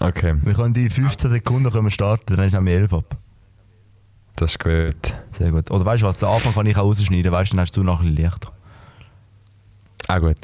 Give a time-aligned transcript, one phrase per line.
[0.00, 3.16] Okay, Wir können die 15 Sekunden können wir starten, dann ist nämlich 11 ab.
[4.36, 5.14] das ist gut.
[5.32, 5.70] Sehr gut.
[5.70, 7.82] Oder weißt du was, den Anfang kann ich auch rausschneiden, weißt du, dann hast du
[7.82, 8.52] noch ein bisschen leichter.
[10.08, 10.36] Auch gut.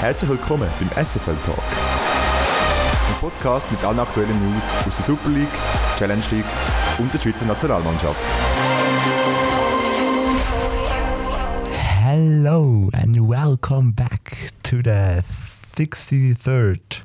[0.00, 1.93] Herzlich willkommen beim SFL Talk.
[3.24, 5.48] Podcast mit allen aktuellen News aus der Super League,
[5.98, 6.44] Challenge League
[6.98, 8.20] und der Schweizer Nationalmannschaft.
[12.02, 15.22] Hello and welcome back to the
[15.74, 17.02] 63rd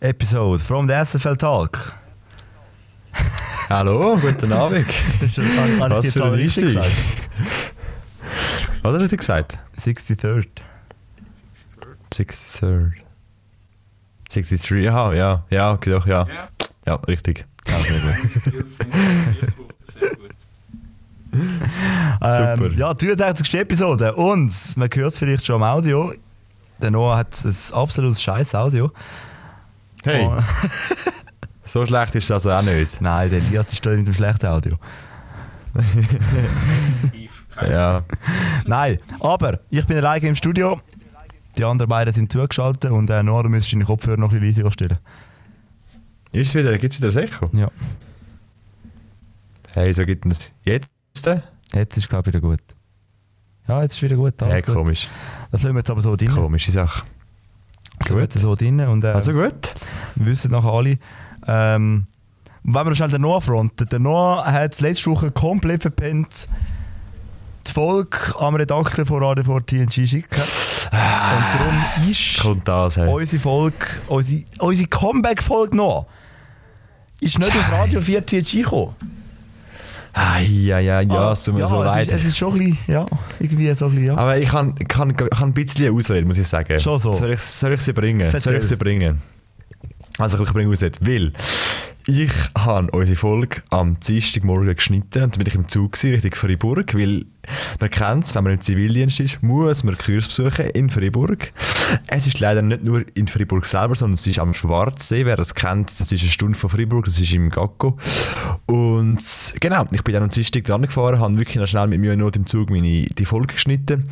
[0.00, 1.94] episode from the SFL Talk.
[3.70, 4.84] Hallo, guten Abend.
[5.20, 6.90] Was für ein richtig gesagt?
[8.82, 9.58] Was hast du gesagt?
[9.78, 10.48] 63rd.
[12.12, 13.05] 63rd.
[14.42, 16.26] 63, ja, ja, ja, okay, doch, ja.
[16.28, 16.48] Ja.
[16.86, 17.44] Ja, richtig.
[17.68, 18.00] Ja, sehr
[18.52, 18.66] gut.
[19.86, 20.30] Sehr gut.
[22.22, 22.70] Ähm, Super.
[22.76, 23.54] ja, 83.
[23.60, 24.14] Episode.
[24.14, 26.12] Und man hört es vielleicht schon am Audio.
[26.80, 28.90] Der Noah hat ein absolutes scheiß Audio.
[30.04, 30.36] Hey, Oh.
[31.64, 33.00] so schlecht ist es also auch nicht.
[33.00, 34.76] Nein, der Elias ist mit dem schlechten Audio.
[37.66, 38.02] Ja,
[38.66, 40.78] Nein, aber ich bin alleine im Studio.
[41.58, 44.64] Die anderen beiden sind zugeschaltet und äh, Noah, du müsstest deine Kopfhörer noch ein bisschen
[44.64, 44.98] leiser stellen.
[46.32, 47.46] ist es wieder, gibt es wieder ein Echo?
[47.56, 47.70] Ja.
[49.72, 50.88] Hey, so gibt es jetzt?
[51.74, 52.60] Jetzt ist glaube ich wieder gut.
[53.68, 54.40] Ja, jetzt ist wieder gut.
[54.42, 54.74] Alles gut.
[54.74, 55.08] komisch.
[55.50, 56.28] Das lassen wir jetzt aber so drin.
[56.30, 57.04] Komische Sache.
[57.98, 59.70] Das jetzt so drin und äh, Also gut.
[60.14, 60.98] wir wissen nachher alle.
[61.46, 62.06] Ähm,
[62.62, 63.86] wenn wir schnell den Noah fronten.
[63.86, 66.48] Der Noah hat letzte Woche komplett verpennt,
[67.76, 70.40] Folge am Redakteur von Radio 4 TNG schicken.
[70.40, 73.06] Und darum ist Kommt das, hey.
[73.06, 73.76] unsere Folge,
[74.08, 76.06] unsere, unsere Comeback-Folge noch,
[77.20, 78.94] ist nicht auf Radio 4 TNG gekommen.
[80.14, 82.06] Ah, ja, ja, ja, es tut mir ja, so es leid.
[82.06, 83.06] Ist, es ist schon ein bisschen, ja,
[83.40, 84.16] irgendwie so ein bisschen, ja.
[84.16, 86.78] Aber ich kann, kann, kann ein bisschen Ausrede, muss ich sagen.
[86.78, 87.12] Schon so.
[87.12, 88.26] Soll ich, soll ich sie bringen?
[88.28, 88.56] Soll Erzähl.
[88.56, 89.20] ich sie bringen?
[90.16, 91.34] Also ich bringe Ausrede, weil
[92.06, 96.34] ich habe unsere Folge am Dienstagmorgen geschnitten und dann bin ich im Zug gewesen, Richtung
[96.34, 97.26] Freiburg, weil
[97.80, 101.52] man kennt es, wenn man im Zivildienst ist, muss man Kurs besuchen in Freiburg.
[102.06, 105.54] Es ist leider nicht nur in Freiburg selber, sondern es ist am Schwarzsee, wer das
[105.54, 107.98] kennt, das ist eine Stunde von Freiburg, das ist im Gacko.
[108.66, 109.18] Und
[109.60, 112.36] genau, ich bin dann am Dienstag dran gefahren, habe wirklich noch schnell mit mir Not
[112.36, 114.04] im Zug meine, die Folge geschnitten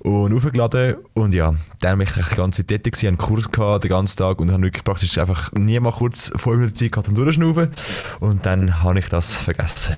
[0.00, 3.90] und aufgeladen und ja, dann bin ich die ganze Zeit tätig einen Kurs gehabt, den
[3.90, 7.70] ganzen Tag und habe wirklich praktisch einfach nie mal kurz Minuten Zeit gehabt zum Durchschnaufen
[8.20, 9.96] und dann habe ich das vergessen.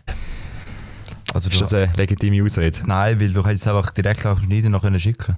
[1.35, 2.79] Also Ist das eine legitime Ausrede?
[2.87, 5.37] Nein, weil du hättest es einfach direkt Schneiden noch können schicken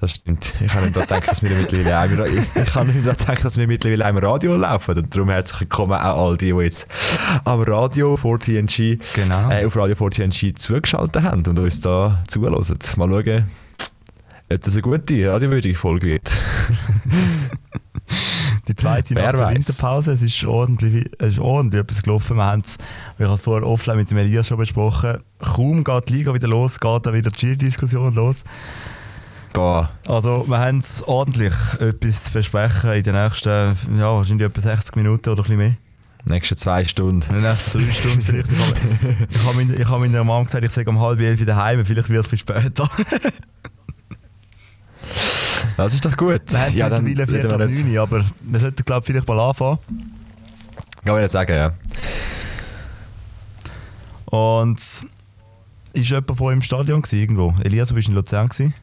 [0.00, 0.52] Das stimmt.
[0.60, 4.16] Ich habe nicht gedacht, dass wir mittlerweile ich, habe nicht gedacht, dass wir mittlerweile im
[4.18, 4.98] Radio laufen.
[4.98, 6.88] Und darum herzlich willkommen auch all die, die jetzt
[7.44, 9.50] am Radio 4TNG, Genau.
[9.50, 12.54] äh, auf Radio 4TNG zugeschaltet haben und uns da zuhören.
[12.96, 13.50] Mal schauen,
[14.52, 16.32] ob das eine gute radiowürdige Folge wird.
[18.68, 19.54] Die zweite Wer nach der weiß.
[19.54, 22.36] Winterpause, es ist ordentlich, es ist ordentlich etwas gelaufen.
[22.36, 22.78] Wir haben es,
[23.18, 26.46] ich habe es vorher offline mit dem Elias schon besprochen, kaum geht die Liga wieder
[26.46, 28.44] los, geht dann wieder die Giro-Diskussion los.
[29.52, 34.60] Boah, Also wir haben es ordentlich etwas zu versprechen in den nächsten, ja wahrscheinlich etwa
[34.60, 35.74] 60 Minuten oder ein bisschen mehr.
[36.24, 37.26] nächste zwei Stunden.
[37.34, 38.50] In den nächsten drei Stunden vielleicht.
[38.52, 38.76] Ich habe,
[39.28, 42.08] ich habe, meiner- ich habe meiner Mom gesagt, ich sage um halb elf daheim, vielleicht
[42.10, 42.88] wird es ein bisschen später.
[45.76, 46.40] Das ist doch gut.
[46.48, 47.84] Wir haben es ja, mittlerweile reden vier wir ab jetzt.
[47.84, 49.78] 9, aber wir sollten glaube ich vielleicht mal anfangen.
[51.04, 51.72] Kann man ja sagen, ja.
[54.26, 57.54] Und ist jemand von euch im Stadion gewesen, irgendwo?
[57.64, 58.74] Elias, du bist in Luzern gewesen?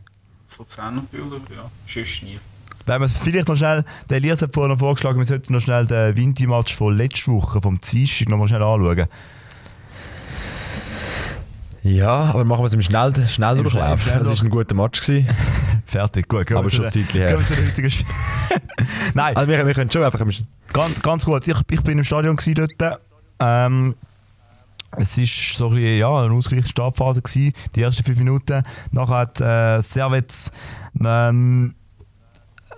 [0.45, 1.69] So Zehnerbilder, ja.
[1.87, 2.39] Sonst nie.
[2.85, 5.59] Wenn wir es vielleicht noch schnell, der Elias hat vorhin noch vorgeschlagen, wir sollten noch
[5.59, 9.05] schnell den Vinti-Match von letzter Woche, vom Dienstag, noch mal schnell anschauen.
[11.83, 14.01] Ja, aber machen wir es im Schnell Schnelldurchlauf.
[14.03, 15.01] Schnell- Es war ein guter Match.
[15.01, 15.27] Gewesen.
[15.89, 16.45] Fertig, gut.
[16.45, 17.27] Gehen Aber schon ein Zeitchen her.
[17.29, 18.05] Gehen wir zu heutigen Spiel.
[19.15, 21.47] Nein, Also wir, wir können schon einfach Sch- ganz, ganz gut.
[21.47, 22.99] Ich, ich bin im Stadion gewesen dort.
[23.39, 23.95] Ähm,
[24.97, 28.61] es war so ein bisschen, ja, eine ausgleichende Startphase, gewesen, die ersten fünf Minuten.
[28.91, 30.33] Nachher hat äh, Servet
[31.03, 31.75] ähm,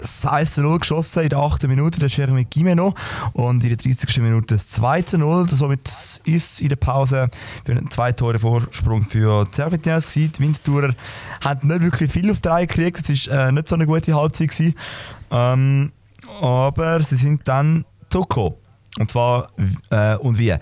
[0.01, 1.68] das 1 0 geschossen in der 8.
[1.68, 2.94] Minute, der Jeremy Gimeno.
[3.33, 4.21] Und in der 30.
[4.21, 5.48] Minute das 2 0.
[5.50, 5.88] Somit
[6.25, 7.30] ist in der Pause
[7.65, 10.27] für einen zwei Tore Vorsprung für die.
[10.27, 10.94] Die Winterthurer
[11.44, 13.09] haben nicht wirklich viel auf die Reihe gekriegt.
[13.09, 14.74] Es war äh, nicht so eine gute Halbzeit.
[15.31, 15.92] Ähm,
[16.42, 18.56] aber sie sind dann zurückgekommen.
[19.00, 19.47] Und zwar,
[19.89, 20.56] äh, und wie?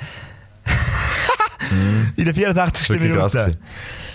[2.16, 2.90] In der 64.
[2.90, 3.52] Wirklich krass Minute.
[3.52, 3.64] gewesen.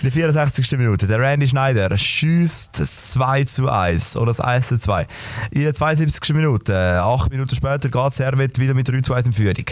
[0.01, 0.71] In der 64.
[0.77, 1.07] Minute.
[1.07, 5.07] Der Randy Schneider schießt das 2 zu 1 oder das 1 zu 2.
[5.51, 6.35] In der 72.
[6.35, 9.65] Minute, äh, acht Minuten später, geht Servet wieder mit 3 zu 1 in Führung.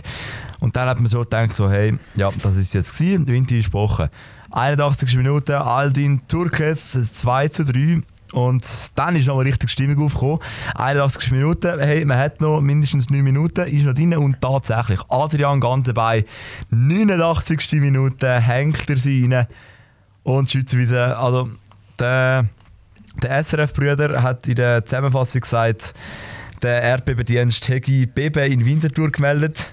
[0.60, 3.56] Und dann hat man so gedacht, so, hey, ja, das ist jetzt gewesen, der Winter
[3.56, 4.10] ist gebrochen.
[4.52, 5.18] 81.
[5.18, 8.02] Minute, Aldin Turkes, 2 zu 3.
[8.34, 8.66] Und
[8.96, 10.40] dann ist nochmal richtig Stimmung aufgekommen.
[10.76, 15.60] 81 Minuten, hey, man hat noch mindestens 9 Minuten, ist noch drin und tatsächlich, Adrian
[15.60, 16.26] ganz dabei,
[16.72, 17.74] 89.
[17.74, 19.48] Minute hängt er sie rein
[20.24, 21.50] und Schützenwiese, also
[22.00, 22.46] der,
[23.22, 25.94] der SRF-Brüder hat in der Zusammenfassung gesagt,
[26.64, 29.70] der Erdbebendienst Hegi Beben in Winterthur gemeldet.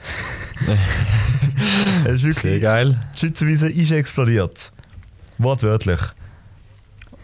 [2.04, 3.00] es ist Sehr wirklich, geil.
[3.14, 4.72] die Schützenwiese ist explodiert.
[5.38, 6.00] Wortwörtlich.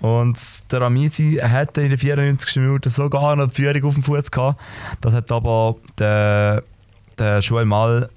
[0.07, 2.57] Und der Amici hatte in der 94.
[2.57, 4.61] Minute sogar noch die Führung auf dem Fuß gehabt.
[5.01, 6.63] Das hat aber der,
[7.19, 8.09] der Joel Mal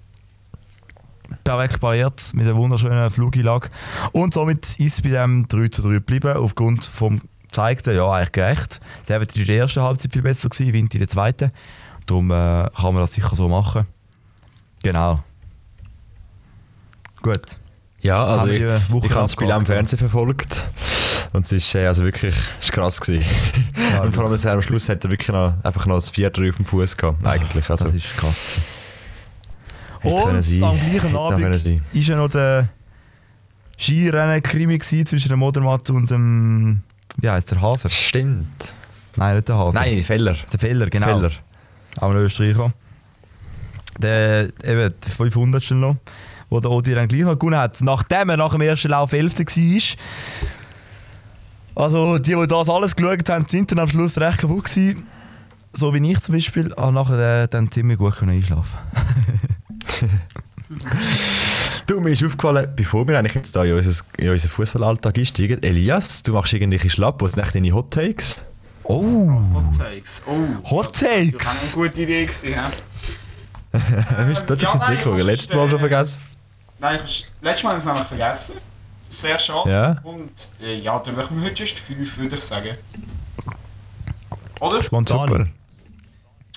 [1.43, 3.69] perfekt pariert mit einer wunderschönen Flugeinlage.
[4.11, 8.33] Und somit ist es bei dem 3 zu 3 geblieben, aufgrund vom gezeigten, ja eigentlich
[8.33, 8.79] gerecht.
[9.07, 11.51] Der war in der ersten Halbzeit viel besser, gewesen, Wind in der zweiten.
[12.05, 13.87] Darum äh, kann man das sicher so machen.
[14.83, 15.23] Genau.
[17.23, 17.57] Gut.
[18.01, 20.63] Ja, also ich, ich habe das Spiel am Fernsehen verfolgt.
[21.33, 23.25] Und es ist äh, also wirklich ist krass gewesen.
[24.01, 26.65] und vor allem am Schluss hat er wirklich noch, einfach noch das 4-3 auf dem
[26.65, 27.25] Fuß gehabt.
[27.25, 27.69] Eigentlich.
[27.69, 28.43] Also, das ist krass.
[28.43, 28.63] Gewesen.
[30.01, 32.69] Und am gleichen Abend war ja noch der
[33.77, 36.81] Skirennen-Krimi zwischen dem Modermatt und dem.
[37.17, 37.89] Wie heißt der Haser?
[37.89, 38.73] Stimmt.
[39.15, 39.79] Nein, nicht der Haser.
[39.79, 40.35] Nein, Feller.
[40.51, 41.07] Der Feller, genau.
[41.07, 41.31] Feller.
[41.99, 42.71] Auch ein Österreicher.
[43.97, 45.71] Der, eben, der 500.
[45.71, 45.97] noch,
[46.49, 49.39] wo der Odi dann gleich noch gewonnen hat, nachdem er nach dem ersten Lauf 11.
[49.39, 49.97] war.
[51.79, 55.07] Also, die, die das alles geschaut haben, sind dann am Schluss recht kaputt gewesen.
[55.71, 58.79] So wie ich zum Beispiel, aber nachher äh, dann ziemlich gut können einschlafen.
[61.87, 65.63] Du, mir ist aufgefallen, bevor wir eigentlich jetzt da in, unser, in unseren Fußballalltag einsteigen,
[65.63, 68.39] Elias, du machst irgendwelche Schlapp, was nicht deine Hot Takes?
[68.83, 69.31] Oh!
[69.55, 70.21] Hot Takes.
[70.27, 71.73] Oh, Hot das war Takes?
[71.73, 72.71] eine gute Idee gewesen, ja?
[73.71, 75.13] Du bist plötzlich ja, in nein, Sicherung.
[75.13, 76.21] das ist, Letztes Mal äh, schon vergessen.
[76.79, 78.53] Nein, ich letztes Mal haben wir es nämlich vergessen.
[79.09, 79.69] Sehr schade.
[79.71, 79.97] Ja.
[80.03, 82.77] Und äh, ja, dann machen wir heute just fünf, würde ich sagen.
[84.61, 84.83] Oder?
[84.83, 85.29] Spontan.
[85.29, 85.47] Super.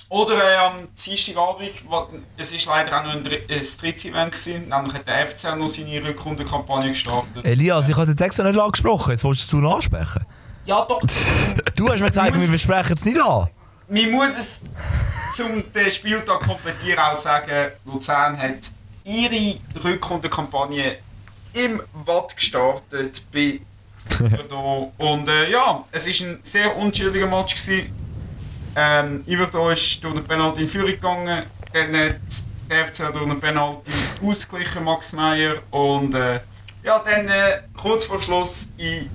[0.09, 3.47] Oder äh, am Dienstagabend, wo- es ist leider auch noch ein, Dr- ein
[3.81, 7.43] drittes Event gewesen, nämlich hat der FCL noch seine Rückrundenkampagne gestartet.
[7.45, 10.27] Elias, ich hatte den Text noch nicht angesprochen, jetzt willst du es zu ansprechen.
[10.67, 11.01] Ja doch,
[11.77, 13.49] Du hast mir gesagt, wir besprechen es nicht an.
[13.89, 14.61] man muss es
[15.35, 18.71] zum den Spieltag komplettieren auch sagen, Luzern hat
[19.05, 20.99] ihre Rückrundenkampagne
[21.55, 23.61] im Watt gestartet bei
[24.21, 24.93] Iverdor.
[24.99, 27.55] Und äh, ja, es war ein sehr unschuldiger Match.
[27.55, 27.93] Gewesen.
[28.75, 32.17] Ähm, Iverdor ist durch eine Penalty in Führung gegangen, dann hat
[32.71, 33.93] der FCL durch eine Penalty
[34.25, 35.57] ausgeglichen, Max Meyer.
[35.71, 36.41] Und äh,
[36.83, 39.11] ja, dann äh, kurz vor Schluss in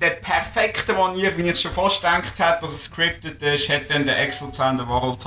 [0.00, 3.88] der perfekten Manier, wie ich es schon fast gedacht hätte, dass es scripted ist, hat
[3.88, 5.20] dann der Ex-Luzern, der Warold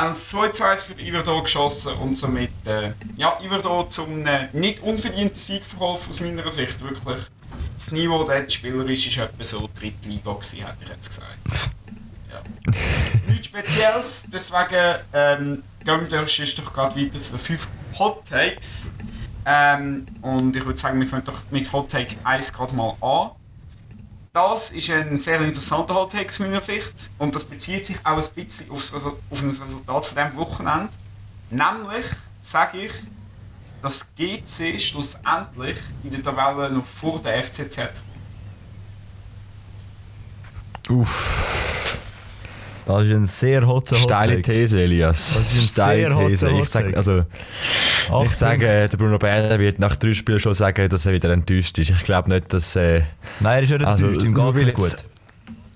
[0.00, 4.48] Hazard, ein 2 zu 1 für Iverdor geschossen und somit äh, ja, Iverdor zum äh,
[4.52, 6.80] nicht unverdienten Sieg verholfen aus meiner Sicht.
[6.80, 7.20] Wirklich.
[7.74, 11.72] Das Niveau dort spielerisch ist etwa so dritte Liga gewesen, hätte ich jetzt gesagt.
[12.30, 12.42] Ja.
[13.28, 17.68] Nichts Spezielles, deswegen ähm, gehen wir sonst doch gerade weiter zu den 5
[17.98, 18.92] Hot Takes.
[19.46, 23.30] Ähm, und ich würde sagen, wir fangen doch mit Hot Take 1 gerade mal an.
[24.32, 27.10] Das ist ein sehr interessanter Hot Take aus meiner Sicht.
[27.18, 30.88] Und das bezieht sich auch ein bisschen aufs Resu- auf das Resultat von diesem Wochenende.
[31.50, 32.06] Nämlich
[32.40, 32.92] sage ich,
[33.82, 38.02] dass GC schlussendlich in der Tabelle noch vor der FCZ
[40.88, 41.96] Uff,
[42.86, 44.42] Das ist ein sehr hotter steile.
[44.42, 45.34] These, Elias.
[45.38, 46.48] Das ist ein steile sehr hotter These.
[46.48, 46.96] Ich, Hot sag, Take.
[46.96, 47.24] also,
[48.24, 51.78] ich sage, der Bruno Berner wird nach drei Spielen schon sagen, dass er wieder enttäuscht
[51.78, 51.90] ist.
[51.90, 52.74] Ich glaube nicht, dass.
[52.76, 53.02] Äh,
[53.40, 55.04] Nein, er ist nicht Also, enttäuscht, ihm geht es gut.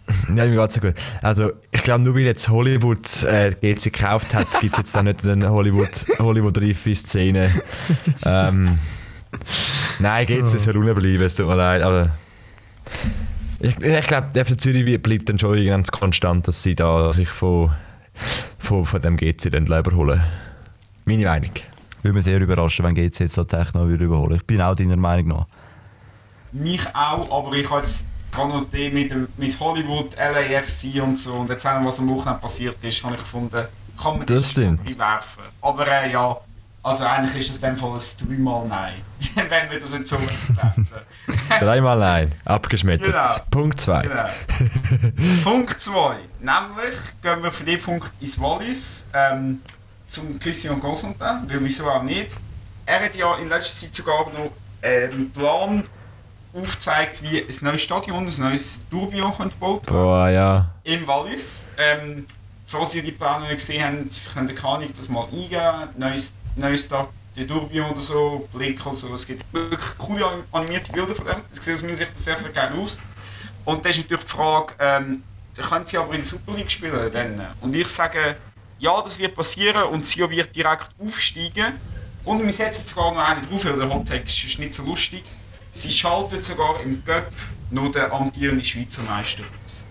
[0.37, 0.94] Ja, mir geht's so gut.
[1.23, 5.06] Also, ich glaube, nur weil jetzt Hollywood äh, GC gekauft hat, gibt es jetzt dann
[5.06, 7.50] nicht eine Hollywood, Hollywood-reife Szene.
[8.26, 8.78] ähm,
[10.00, 11.82] nein, GC soll unbleiben, es tut mir leid.
[11.82, 12.11] Aber
[13.64, 17.28] ich, ich glaube, der FC Zürich bleibt dann schon ganz konstant, dass sie da sich
[17.28, 17.73] von,
[18.59, 20.23] von, von dem GC dann überholen.
[21.04, 21.50] Meine Meinung.
[22.02, 24.37] Würde mich sehr überraschen, wenn GC jetzt Techno würde überholen.
[24.37, 25.47] Ich bin auch deiner Meinung nach.
[26.52, 31.18] Mich auch, aber ich habe jetzt gerade noch die mit, dem, mit Hollywood, LAFC und
[31.18, 33.64] so und jetzt auch noch, was am Wochenende passiert ist, habe ich gefunden,
[34.00, 34.80] kann man Das stimmt.
[34.88, 35.44] reinwerfen.
[35.62, 36.37] Aber äh, ja,
[36.84, 38.94] also eigentlich ist das in dem Fall ein dreimal Nein,
[39.48, 40.88] wenn wir das jetzt so werten.
[41.60, 43.06] Dreimal nein, abgeschmettert.
[43.08, 43.36] Genau.
[43.50, 44.02] Punkt 2.
[44.02, 44.28] Genau.
[45.42, 46.16] Punkt 2.
[46.40, 49.60] Nämlich gehen wir für den Punkt ins Wallis ähm,
[50.04, 52.36] zum Christian Constantin, weil wieso auch nicht.
[52.84, 55.84] er hat ja in letzter Zeit sogar noch einen Plan
[56.52, 60.70] aufgezeigt, wie ein neues Stadion, ein neues Tourbillon gebaut werden Boah, ja.
[60.84, 61.70] im Wallis.
[61.78, 62.26] Ähm,
[62.66, 65.88] falls ihr die Pläne nicht gesehen habt, könnt ihr keine das mal eingeben.
[65.96, 69.12] Neues, neues Start der Tourbillon oder so, Blick oder so.
[69.14, 71.37] Es gibt wirklich coole anim- animierte Bilder von dem.
[71.50, 73.00] Es sieht aus meiner Sicht sehr, sehr geil aus.
[73.64, 75.23] Und dann ist natürlich die Frage, ähm,
[75.56, 77.11] können sie aber in der Super League spielen?
[77.12, 77.40] Dann?
[77.61, 78.37] Und ich sage,
[78.78, 81.75] ja, das wird passieren und Sio wird direkt aufsteigen.
[82.25, 85.25] Und wir setzen sogar noch einen drauf, weil der Hot-Tag ist nicht so lustig.
[85.73, 87.32] Sie schalten sogar im Cup
[87.70, 89.84] noch den amtierenden Schweizer Meister aus.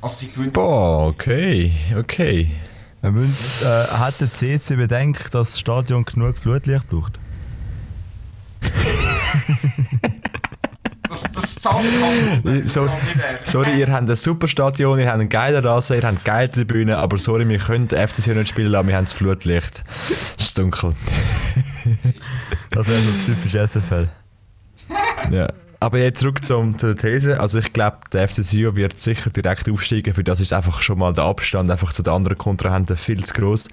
[0.00, 0.52] Also sie gewinnen.
[0.52, 2.50] Boah, okay, okay.
[3.02, 7.18] Müssen, äh, hat der CC bedenkt, dass das Stadion genug Flutlicht braucht?
[11.08, 11.86] Das, das zahlt
[12.64, 12.88] So-.
[13.44, 16.94] Sorry, ihr habt ein super Stadion, ihr habt einen geilen Rasen, ihr habt geile Tribünen,
[16.94, 19.82] aber sorry, wir können FCC nicht spielen lassen, wir haben das Flutlicht.
[20.38, 20.94] Es ist dunkel.
[22.70, 24.08] Das wäre so typisch SFL.
[25.30, 25.48] Ja.
[25.82, 27.40] Aber jetzt zurück zum, zu der These.
[27.40, 30.12] Also ich glaube, der FC Sion wird sicher direkt aufsteigen.
[30.12, 33.32] Für das ist einfach schon mal der Abstand einfach zu den anderen Kontrahenten viel zu
[33.32, 33.64] groß.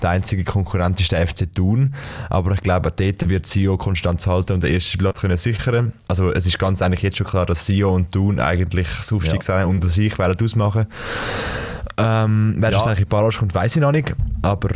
[0.00, 1.94] Der einzige Konkurrent ist der FC Thun.
[2.30, 5.92] Aber ich glaube, dort wird Sion konstant halten und den ersten Platz können sichern.
[6.06, 9.66] Also es ist ganz eigentlich jetzt schon klar, dass Sion und Thun eigentlich das Aufstiegsrennen
[9.66, 10.86] unter sich werden ausmachen.
[11.96, 12.78] Ähm, wer Ja.
[12.78, 14.14] das eigentlich in Barrage kommt, weiß ich noch nicht.
[14.42, 14.68] Aber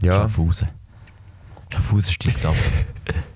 [0.00, 0.68] ja, Schaffhausen.
[1.70, 2.54] Schaffhausen steigt ab.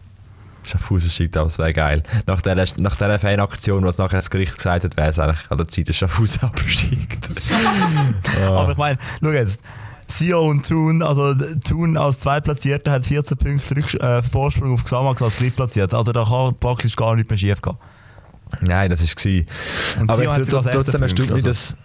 [0.71, 2.03] Schaffhausen steigt ab, das wäre geil.
[2.27, 5.59] Nach dieser, nach dieser Fanaktion, was nachher das Gericht gesagt hat, wäre es eigentlich an
[5.59, 7.31] der Zeit, dass Schaffhausen absteigt.
[8.47, 9.63] Aber ich meine, schau jetzt.
[10.07, 11.35] Sio und Thun, also
[11.65, 15.99] Thun als Zweitplatzierter hat 14 Punkte äh, Vorsprung auf Xamax als Drittplatzierter.
[15.99, 17.77] Also da kann praktisch gar nicht mehr schief gehen.
[18.61, 19.47] Nein, das war es.
[20.09, 21.77] Aber ich, trotzdem 16 erstaunt mich, Punkte, dass...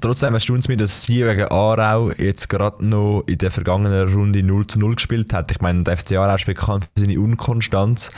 [0.00, 4.42] Trotzdem erstaunt es mich, dass sie gegen Aarau jetzt gerade noch in der vergangenen Runde
[4.42, 5.50] 0 zu 0 gespielt hat.
[5.50, 8.10] Ich meine, der FC Aarau ist bekannt für seine Unkonstanz.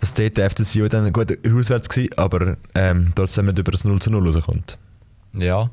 [0.00, 3.84] Dass dort der FC Sion dann gut auswärts war, aber ähm, trotzdem nicht über das
[3.84, 4.78] 0 zu 0 rauskommt.
[5.32, 5.70] Ja,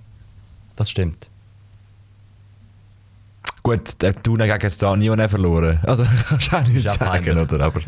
[0.75, 1.30] das stimmt.
[3.63, 5.80] Gut, der Thun hat gegen da niemand verloren.
[5.84, 7.66] Also kannst du auch nicht Ist sagen, oder?
[7.66, 7.82] Aber,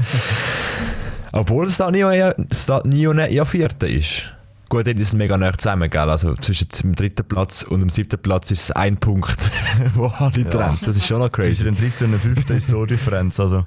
[1.32, 4.24] obwohl das da Nione ja Vierter ist.
[4.70, 6.10] Gut, ist es mega nah zusammen, gell?
[6.10, 9.38] Also zwischen dem dritten Platz und dem siebten Platz ist es ein Punkt,
[9.96, 10.86] wo alle trennt.
[10.88, 11.64] Das ist schon noch Zwischen crazy.
[11.66, 13.40] dem dritten und dem fünften ist so eine Differenz.
[13.40, 13.66] Also,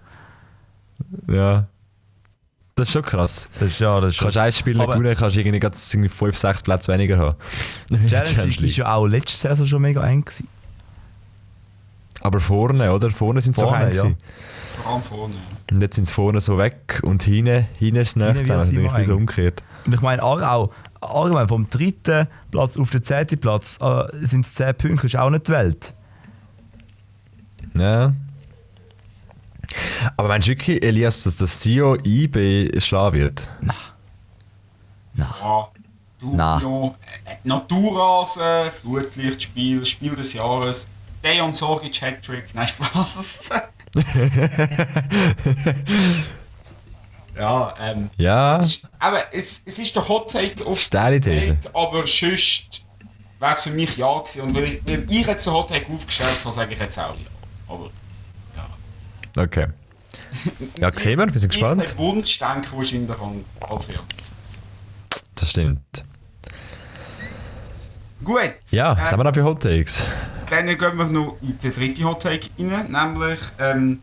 [1.29, 1.67] Ja.
[2.75, 3.49] Das ist schon krass.
[3.59, 5.59] das ist, ja, das ist Du kannst ein Spiel nicht Aber- gewinnen, kannst du irgendwie
[5.59, 7.37] gerade 5, 6 Plätze weniger haben.
[8.07, 10.47] Challenge League ist ja auch letzte Saison schon mega eng gewesen.
[12.21, 13.11] Aber vorne, oder?
[13.11, 14.03] Vorne sind sie so Vorne, klein ja.
[14.03, 14.19] gewesen.
[14.83, 15.35] Vor allem vorne.
[15.73, 18.71] Und jetzt sind sie vorne so weg und hinten, hinten ist es wird's Das ist
[18.71, 19.19] immer irgendwie so eng.
[19.19, 19.63] umgekehrt.
[19.87, 24.45] Und ich meine auch, auch allgemein vom dritten Platz auf den zehnten Platz äh, sind
[24.45, 25.95] es 10 Punkte, ist auch nicht die Welt.
[27.75, 28.13] Ja.
[30.17, 33.47] Aber meinst du wirklich, Elias, dass das Sio IB schlagen wird?
[35.15, 35.69] Ja,
[36.21, 36.63] du, Nein.
[36.63, 40.89] ja, äh, Naturrasen, Flutlichtspiel, Spiel des Jahres,
[41.23, 43.51] Dejan Sorgic Hattrick, nein Spaß.
[47.39, 48.11] ja, ähm.
[48.17, 48.63] Ja.
[48.99, 51.57] Aber es, es ist der Hot Take auf Steile These.
[51.73, 52.85] Aber sonst
[53.39, 54.43] wäre es für mich ja gewesen.
[54.43, 57.31] Und weil ich, ich jetzt einen Hot Take aufgestellt habe, sage ich jetzt auch ja.
[57.69, 57.91] Aber
[59.37, 59.69] Okay.
[60.79, 61.89] Ja, sehen wir, wir sind ich gespannt.
[61.89, 63.17] den Wunsch denken wahrscheinlich
[63.61, 64.59] als Realismus.
[65.35, 66.05] Das stimmt.
[68.25, 68.55] Gut.
[68.71, 70.03] Ja, äh, was haben wir noch für Hot Takes?
[70.51, 74.01] Dann gehen wir noch in den dritten Hot Take rein, nämlich ähm,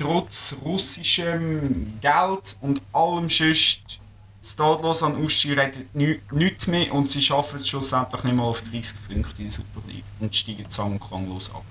[0.00, 4.00] trotz russischem Geld und allem sonst
[4.42, 8.62] Stadlos an Uschi redet ni- nichts mehr und sie schaffen es schlussendlich nicht mal auf
[8.62, 11.62] 30 Punkte in der Super League und steigen sang- und klanglos ab.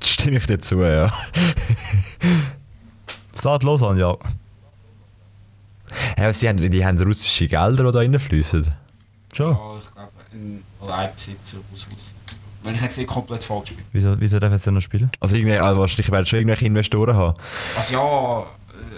[0.00, 1.12] Das stimme ich dir zu, ja.
[3.36, 4.16] Start los an, ja.
[6.16, 8.66] ja sie haben, die haben russische Gelder, die da reinfließen.
[9.32, 9.52] Schon.
[9.54, 12.17] Ja, ich glaube, ein Leihbesitzer aus Russland.
[12.62, 13.84] Wenn ich jetzt nicht komplett falsch bin.
[13.92, 15.10] Wieso, wieso darf jetzt noch spielen?
[15.20, 17.36] Also, irgendwie, also wahrscheinlich werden schon irgendwelche Investoren haben.
[17.76, 18.46] Also ja,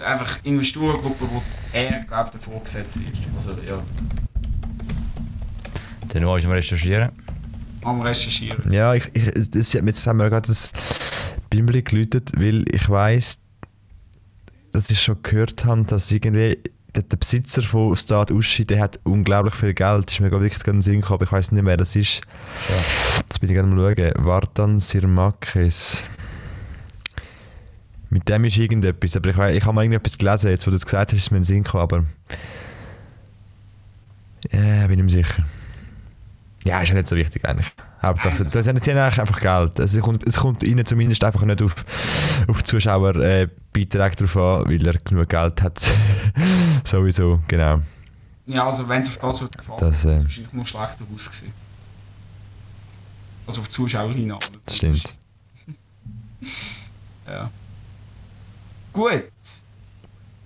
[0.05, 1.41] einfach Investorengruppe, wo
[1.73, 3.03] er, glaube ich, davor gesetzt ist.
[3.35, 3.77] Also ja,
[6.13, 7.11] Den noch ist mal recherchieren.
[7.83, 8.71] am Recherchieren.
[8.71, 10.73] Ja, ich, ich, das, jetzt haben wir gerade das
[11.49, 13.41] Bimbli geläutet, weil ich weiss,
[14.73, 16.57] dass ich schon gehört habe, dass irgendwie
[16.95, 20.07] der, der Besitzer von Stade Uschi, der hat unglaublich viel Geld.
[20.07, 21.77] Das ist mir gerade wirklich in den Sinn gekommen, aber ich weiss nicht mehr, wer
[21.77, 22.21] das ist.
[23.19, 24.25] Jetzt bin ich gerade mal schauen.
[24.25, 26.03] Vartan Sirmakis.
[28.09, 30.75] Mit dem ist irgendetwas, aber ich, weiss, ich habe mal irgendetwas gelesen, jetzt wo du
[30.75, 32.03] es gesagt hast, ist mir in den Sinn gekommen, aber...
[34.51, 35.45] Ja, bin ich mir sicher.
[36.63, 37.71] Ja, ist ja nicht so wichtig eigentlich.
[38.01, 39.79] Hauptsache, das sind sie eigentlich einfach Geld.
[39.79, 41.75] Also es, kommt, es kommt ihnen zumindest einfach nicht auf,
[42.47, 45.91] auf die Zuschauerbeiträge äh, drauf an, weil er genug Geld hat.
[46.83, 47.81] Sowieso, genau.
[48.47, 51.53] Ja, also wenn es auf das wird gefallen, Das, äh, ist wahrscheinlich nur schlechter ausgesehen.
[53.47, 54.37] Also auf die Zuschauerlinie.
[54.65, 55.15] Das stimmt.
[57.27, 57.49] Ja.
[58.91, 59.23] Gut.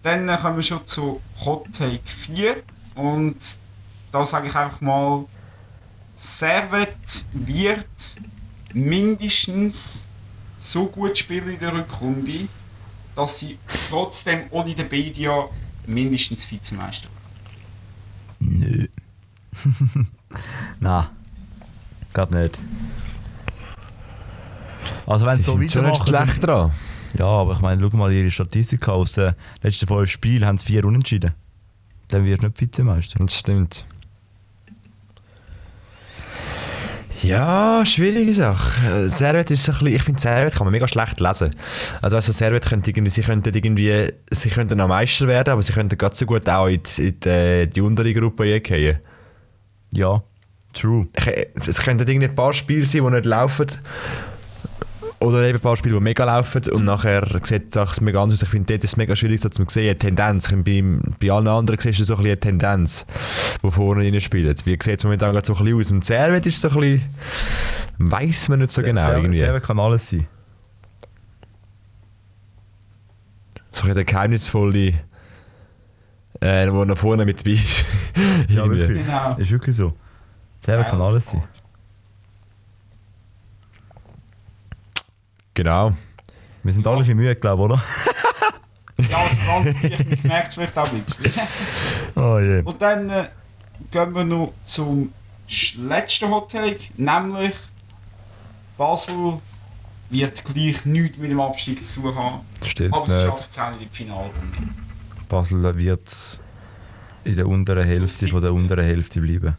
[0.04, 2.58] Dann äh, kommen wir schon zu Hot Take 4.
[2.96, 3.38] Und
[4.12, 5.26] da sage ich einfach mal,
[6.16, 7.86] Servet wird
[8.74, 10.08] mindestens
[10.58, 12.48] so gut spielen in der Rückrunde,
[13.16, 13.58] dass sie
[13.90, 15.50] trotzdem ohne den Bedia
[15.86, 17.10] mindestens Vizemeister
[18.40, 18.60] werden.
[18.60, 18.88] Nö.
[20.80, 21.06] Nein.
[22.14, 22.60] Glaub nicht.
[25.06, 26.08] Also wenn sie so weitermachen...
[26.08, 26.72] schlecht dran.
[27.18, 28.88] Ja, aber ich meine, schau mal ihre Statistik.
[28.88, 31.32] Aus den letzten fünf Spielen haben sie vier unentschieden.
[32.08, 33.20] Dann wirst du nicht Vizemeister.
[33.20, 33.86] Das stimmt.
[37.26, 38.88] Ja, schwierige Sache.
[38.88, 41.56] Äh, Servet ist so ein bisschen, ich finde Servet kann man mega schlecht lesen.
[42.02, 45.64] Also weißt du, Servet könnte irgendwie, sie könnten irgendwie, sie könnten noch Meister werden, aber
[45.64, 49.00] sie könnten ganz so gut auch in die, in die, die untere Gruppe gehen.
[49.92, 50.22] Ja,
[50.74, 51.08] true.
[51.68, 53.68] Es könnten irgendwie ein paar Spiele sein, die nicht laufen.
[55.26, 58.44] Oder eben ein paar Spiele, die mega laufen und nachher sieht Sache mega anders aus.
[58.44, 60.48] Ich finde, dort ist es mega schwierig so zu sehen, eine Tendenz.
[60.52, 60.84] Bei,
[61.20, 63.06] bei allen anderen siehst du so ein bisschen eine Tendenz,
[63.64, 64.64] die vorne rein spielt.
[64.68, 65.92] Wie sieht es momentan gerade so ein bisschen aus?
[65.92, 67.02] Und Servet ist so ein bisschen,
[67.98, 69.40] weiss man nicht so genau Servet- irgendwie.
[69.40, 70.28] Servet kann alles sein.
[73.72, 74.94] So ein bisschen der geheimnisvolle,
[76.40, 77.84] äh, wo noch vorne mit dabei ist.
[78.48, 79.04] Ja, wirklich.
[79.06, 79.36] Genau.
[79.38, 79.94] Ist wirklich so.
[80.62, 81.42] Servet kann alles sein.
[85.56, 85.94] Genau.
[86.64, 87.84] Wir sind alle ein müde, glaube ich, oder?
[89.10, 91.34] Ja, also ganz leicht, ich merke es vielleicht auch ein bisschen.
[92.16, 92.62] Oh je.
[92.62, 93.26] Und dann äh,
[93.92, 95.12] gehen wir noch zum
[95.78, 97.54] letzten Hot Take, nämlich
[98.78, 99.42] Basel
[100.10, 102.40] wird gleich nichts mit dem Abstieg zu tun haben.
[102.64, 104.34] Stimmt Aber sie schafft es auch nicht in die Finalrunde.
[105.28, 106.42] Basel wird
[107.26, 109.58] in der unteren Hälfte von der unteren Hälfte bleiben.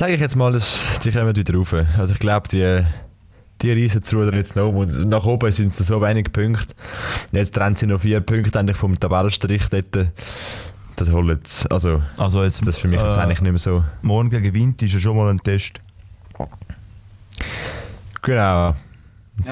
[0.00, 1.74] Sage ich jetzt mal, dass die kommen wieder rauf.
[1.98, 2.82] Also ich glaube, die,
[3.60, 4.76] die reisen zu Ruder jetzt noch um.
[4.76, 6.74] Und nach oben sind es so wenige Punkte.
[7.32, 10.08] Jetzt trennen sie noch vier Punkte eigentlich vom Tabellenstrich dort.
[10.96, 11.70] Das holen sie.
[11.70, 13.84] Also, Also jetzt, das ist für mich jetzt äh, eigentlich nicht mehr so.
[14.00, 15.82] morgen gegen Wind ist ja schon mal ein Test.
[18.22, 18.74] Genau.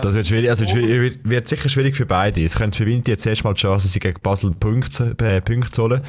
[0.00, 2.42] Das wird, schwierig, also wird, wird sicher schwierig für beide.
[2.42, 5.70] Es könnte für Winter jetzt erstmal die Chance sein, gegen Basel Punkte, zu- äh, Punkte
[5.72, 6.00] zu holen.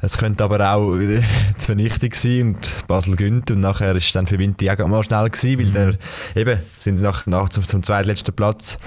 [0.00, 1.20] Es könnte aber auch äh,
[1.58, 5.28] die Vernichtung sein und Basel gönnt und nachher ist dann für Winter auch mal schnell
[5.30, 5.98] gewesen, weil
[6.34, 8.78] der, eben sind nach, nach zum, zum zweitletzten Platz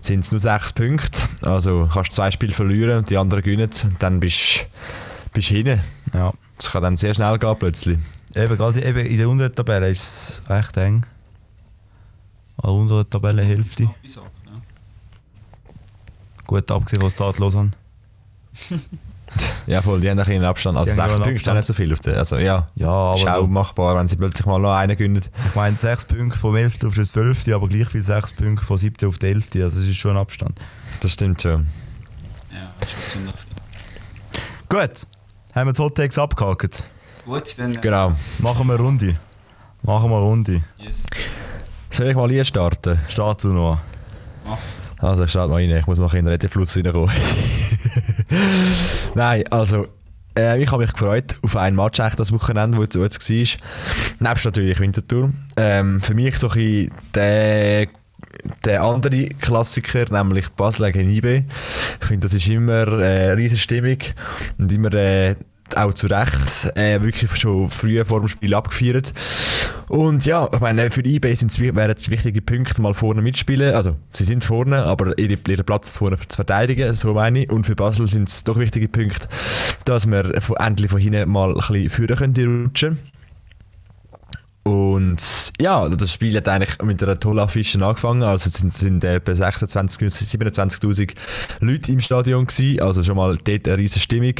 [0.00, 1.20] sind es nur sechs Punkte.
[1.42, 4.66] Also kannst du zwei Spiele verlieren und die anderen gewinnen und dann bist
[5.34, 5.80] du hinten.
[6.12, 6.32] Ja.
[6.56, 7.98] Das kann dann sehr schnell gehen plötzlich.
[8.34, 11.06] Eben, gerade eben in der unteren Tabelle ist es recht eng.
[12.56, 13.88] An der unteren Tabellenhälfte.
[14.02, 14.60] Ich sag, ja.
[16.46, 17.70] Gut abgesehen von Start Lausanne.
[19.66, 20.78] Ja voll, die haben ein bisschen Abstand.
[20.78, 22.16] Also sechs Punkte ist auch nicht so viel auf der.
[22.16, 25.22] Also ja, Ja, aber ist auch so, machbar, wenn sie plötzlich mal noch einen gewinnen.
[25.46, 26.84] ich meine 6 Punkte vom 11.
[26.84, 27.48] auf das 12.
[27.54, 29.06] aber gleich viel 6 Punkte vom 7.
[29.06, 29.50] auf den 11.
[29.56, 30.58] Also das ist schon ein Abstand.
[31.00, 31.66] Das stimmt schon.
[32.50, 33.48] Ja, das ist schon ziemlich viel.
[34.70, 35.06] Gut,
[35.54, 36.84] haben wir die Hot Takes abgehakt.
[37.26, 37.74] Gut, dann.
[37.74, 38.12] äh, Genau.
[38.42, 39.16] Machen wir eine Runde.
[39.82, 40.62] Machen wir eine Runde.
[40.78, 41.04] Yes.
[41.90, 42.98] Soll ich mal hier starten?
[43.08, 43.78] Start du noch.
[44.98, 47.10] Also ich starte mal rein, ich muss mal in den Redefluss reinkommen.
[49.14, 49.86] Nein, also
[50.38, 54.28] äh, ich habe mich gefreut auf ein Match eigentlich das Wochenende, wo es es war.
[54.30, 55.32] Nebst natürlich Winterthur.
[55.56, 57.88] Ähm, für mich so ein der,
[58.64, 61.44] der andere Klassiker, nämlich Basel gegen IB.
[62.00, 63.98] Ich finde, das ist immer äh, eine riesige Stimmung
[64.58, 65.36] und immer äh,
[65.76, 69.12] auch zu Recht äh, wirklich schon früh vor dem Spiel abgefeiert.
[69.88, 71.02] Und ja, ich meine, für
[71.60, 73.74] wi- wären es wichtige Punkte, mal vorne mitspielen.
[73.74, 77.50] Also, sie sind vorne, aber ihre, ihren Platz vorne zu verteidigen, so meine ich.
[77.50, 79.28] Und für Basel sind es doch wichtige Punkte,
[79.84, 82.98] dass wir endlich von hinten mal ein bisschen führen können, rutschen.
[84.68, 88.22] Und ja, das Spiel hat eigentlich mit einer tollen Affische angefangen.
[88.22, 91.14] Also es sind, sind etwa 26, 27'000
[91.60, 92.82] Leute im Stadion gewesen.
[92.82, 94.34] Also schon mal dort eine riesige Stimmung.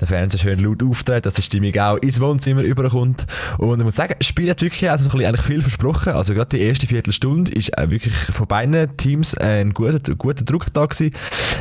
[0.00, 3.26] Der Fernseher schön laut auftritt, dass die Stimmung auch ins Wohnzimmer überkommt.
[3.58, 6.14] Und ich muss sagen, das Spiel hat wirklich also eigentlich viel versprochen.
[6.14, 10.46] Also gerade die erste Viertelstunde ist äh, wirklich von beiden Teams äh, ein guter, guter
[10.46, 11.14] Druck da gewesen.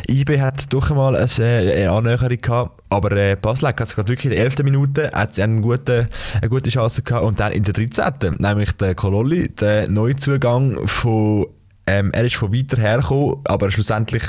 [0.10, 2.83] IB hat doch einmal eine, äh, eine Annäherung gehabt.
[2.94, 4.60] Aber äh, Basel hat gerade wirklich in der 11.
[4.60, 6.08] Minute hat sie eine gute,
[6.40, 8.36] eine gute Chance gehabt und dann in der 13.
[8.38, 11.48] nämlich der Kololli, der Neuzugang von,
[11.88, 14.24] ähm, er ist von weiter hergekommen, aber schlussendlich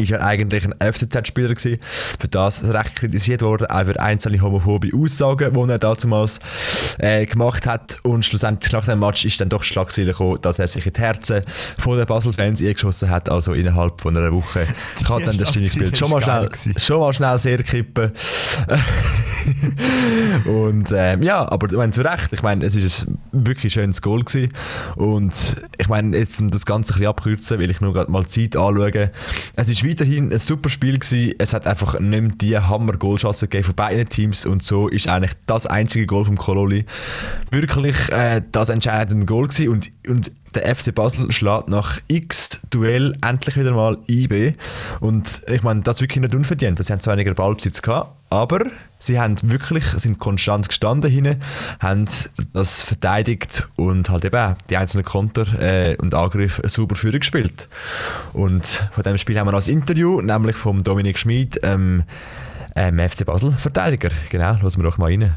[0.00, 1.78] ist er eigentlich ein FCZ-Spieler gewesen.
[2.18, 6.40] Für das recht kritisiert worden, auch für einzelne homophobe Aussagen, die er damals
[6.98, 7.98] äh, gemacht hat.
[8.02, 11.00] Und schlussendlich nach dem Match ist dann doch Schlagzeile gekommen, dass er sich in die
[11.00, 11.42] Herzen
[11.78, 14.66] von den Basel-Fans eingeschossen hat, also innerhalb von einer Woche.
[15.06, 16.74] Kann dann das Stimmungsbild schon mal schnell, gewesen.
[16.78, 18.12] schon mal schnell sehr kippen.
[20.46, 24.02] und ähm, ja, aber ich meine, zu Recht, ich meine, es ist ein wirklich schönes
[24.02, 24.52] Goal gewesen.
[24.96, 28.24] Und ich meine, jetzt um das Ganze ein bisschen abkürzen, will ich nur gerade mal
[28.24, 29.10] die Zeit anschauen.
[29.56, 31.34] Es ist weiterhin ein super Spiel gewesen.
[31.38, 35.32] Es hat einfach nicht mehr die Hammer-Goalchancen gegeben von beiden Teams und so ist eigentlich
[35.46, 36.86] das einzige Goal vom Kololi
[37.50, 39.68] wirklich äh, das entscheidende Goal gewesen.
[39.68, 44.54] Und, und der FC Basel schlägt nach x Duell endlich wieder mal IB.
[45.00, 46.82] Und ich meine, das wirklich nicht unverdient.
[46.84, 48.66] Sie haben zwar weniger Ballbesitz gehabt, aber
[48.98, 51.40] sie haben wirklich, sind konstant gestanden hinten,
[51.80, 52.06] haben
[52.52, 57.68] das verteidigt und halt eben die einzelnen Konter äh, und Angriffe sauber führen gespielt.
[58.32, 62.04] Und von dem Spiel haben wir noch ein Interview, nämlich vom Dominik Schmid, ähm,
[62.76, 64.10] ähm, FC Basel Verteidiger.
[64.30, 65.36] Genau, hören wir doch mal rein.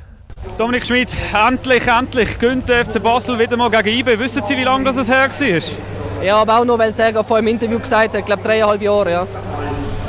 [0.58, 4.20] Dominik Schmid, endlich, endlich gönnt der FC Basel wieder mal gegen IB.
[4.20, 6.24] Wissen Sie, wie lange das her war?
[6.24, 9.12] Ja, aber auch noch, weil er vor im Interview gesagt hat, ich glaube dreieinhalb Jahre,
[9.12, 9.28] ja.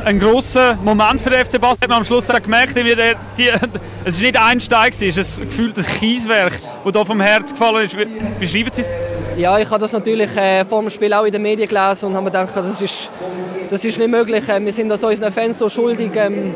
[0.05, 1.79] Ein grosser Moment für den FC Basel.
[1.81, 3.49] Hat man am Schluss gemerkt, wie der, die,
[4.05, 6.53] es ist nicht ein Stein, es ist ein gefühltes Kieswerk,
[6.85, 7.97] das hier vom Herz gefallen ist.
[8.39, 8.93] Wie Sie es?
[9.39, 12.17] Ja, ich habe das natürlich äh, vor dem Spiel auch in den Medien gelesen und
[12.17, 13.11] habe mir gedacht, das ist,
[13.71, 14.47] das ist nicht möglich.
[14.47, 16.11] Äh, wir sind das unseren Fans so schuldig.
[16.17, 16.55] Ähm,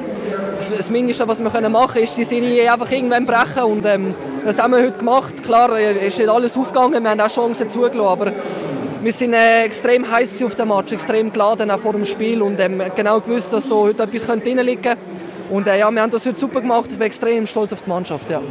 [0.57, 3.87] das, das Mindeste, was wir können machen können, ist die Serie einfach irgendwann brechen und
[3.87, 5.43] ähm, das haben wir heute gemacht.
[5.43, 8.33] Klar, äh, ist nicht alles aufgegangen, wir haben auch Chancen zugelassen, aber
[9.03, 12.61] wir sind äh, extrem heiß auf dem Match, extrem geladen auch vor dem Spiel und
[12.61, 14.99] ähm, genau gewusst, dass da heute etwas drin liegen könnte.
[15.51, 16.89] Und äh, ja, wir haben das heute super gemacht.
[16.91, 18.29] Ich bin extrem stolz auf die Mannschaft.
[18.29, 18.43] Ja.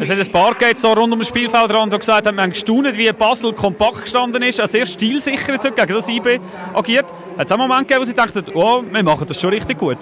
[0.00, 2.42] Es hat ein paar Gates so rund um das Spielfeld ran, die gesagt haben, wir
[2.42, 6.40] haben gestaunt, wie Basel kompakt gestanden ist, also sehr stilsicher gegen das IB
[6.72, 7.06] agiert.
[7.36, 9.98] Hat es einen Moment gegeben, wo sie dachten, oh, wir machen das schon richtig gut?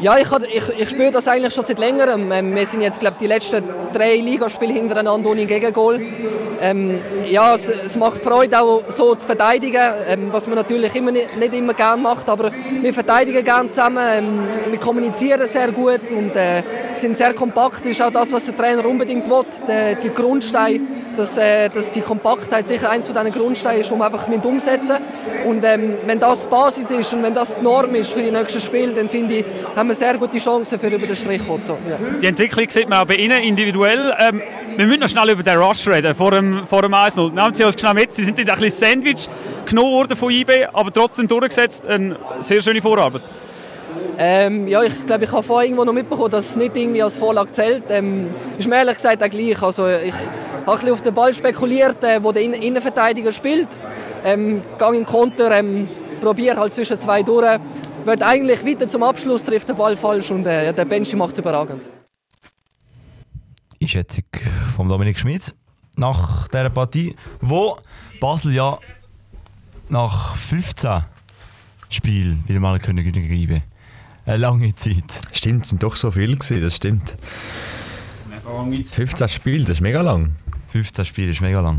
[0.00, 2.30] Ja, ich, ich, ich spüre das eigentlich schon seit längerem.
[2.30, 6.00] Ähm, wir sind jetzt, glaube die letzten drei Ligaspiele hintereinander ohne Gegengol.
[6.60, 6.98] Ähm,
[7.28, 11.36] ja, es, es macht Freude, auch so zu verteidigen, ähm, was man natürlich immer nicht,
[11.36, 16.34] nicht immer gerne macht, aber wir verteidigen gerne zusammen, ähm, wir kommunizieren sehr gut und
[16.34, 17.80] äh, sind sehr kompakt.
[17.80, 20.80] Das ist auch das, was der Trainer unbedingt will, der, die Grundsteine,
[21.16, 24.96] dass, äh, dass die Kompaktheit sicher eins von diesen Grundsteinen ist, wir einfach mit umsetzen
[25.46, 28.30] Und ähm, wenn das die Basis ist und wenn das die Norm ist für die
[28.30, 29.44] nächsten Spiele, dann finde ich,
[29.78, 31.64] haben wir sehr gute Chancen für über den Strich zu kommen.
[31.64, 31.96] So, ja.
[32.20, 34.12] Die Entwicklung sieht man auch bei Ihnen individuell.
[34.18, 34.42] Ähm,
[34.76, 37.32] wir müssen noch schnell über den Rush reden, vor dem, vor dem 1-0.
[37.32, 39.28] Nehmen Sie uns schnell mit, Sie sind ein bisschen Sandwich
[39.66, 41.86] genommen worden von IB, aber trotzdem durchgesetzt.
[41.86, 43.22] Eine sehr schöne Vorarbeit.
[44.18, 47.16] Ähm, ja, ich glaube, ich habe vorher irgendwo noch mitbekommen, dass es nicht irgendwie als
[47.16, 47.84] Vorlage zählt.
[47.88, 48.26] Ähm,
[48.58, 49.62] ist mir ehrlich gesagt auch gleich.
[49.62, 53.68] Also, ich habe ein bisschen auf den Ball spekuliert, äh, wo der Innen- Innenverteidiger spielt.
[54.24, 55.88] Ähm, Gang in Konter, ähm,
[56.20, 57.60] probiere halt zwischen zwei durch.
[58.08, 61.38] Wird eigentlich weiter zum Abschluss, trifft den Ball falsch und äh, der Benchi macht es
[61.40, 61.84] überragend.
[63.82, 64.24] Einschätzung
[64.74, 65.54] von Dominik Schmidt
[65.98, 67.76] nach dieser Partie, wo
[68.18, 68.78] Basel ja
[69.90, 71.02] nach 15
[71.90, 73.62] Spielen wieder mal können geben.
[74.24, 75.24] Eine lange Zeit.
[75.32, 77.14] Stimmt, es sind doch so viele gewesen, das stimmt.
[78.42, 80.34] 15 Spiele, das ist mega lang.
[80.68, 81.78] 15 Spiele ist mega lang.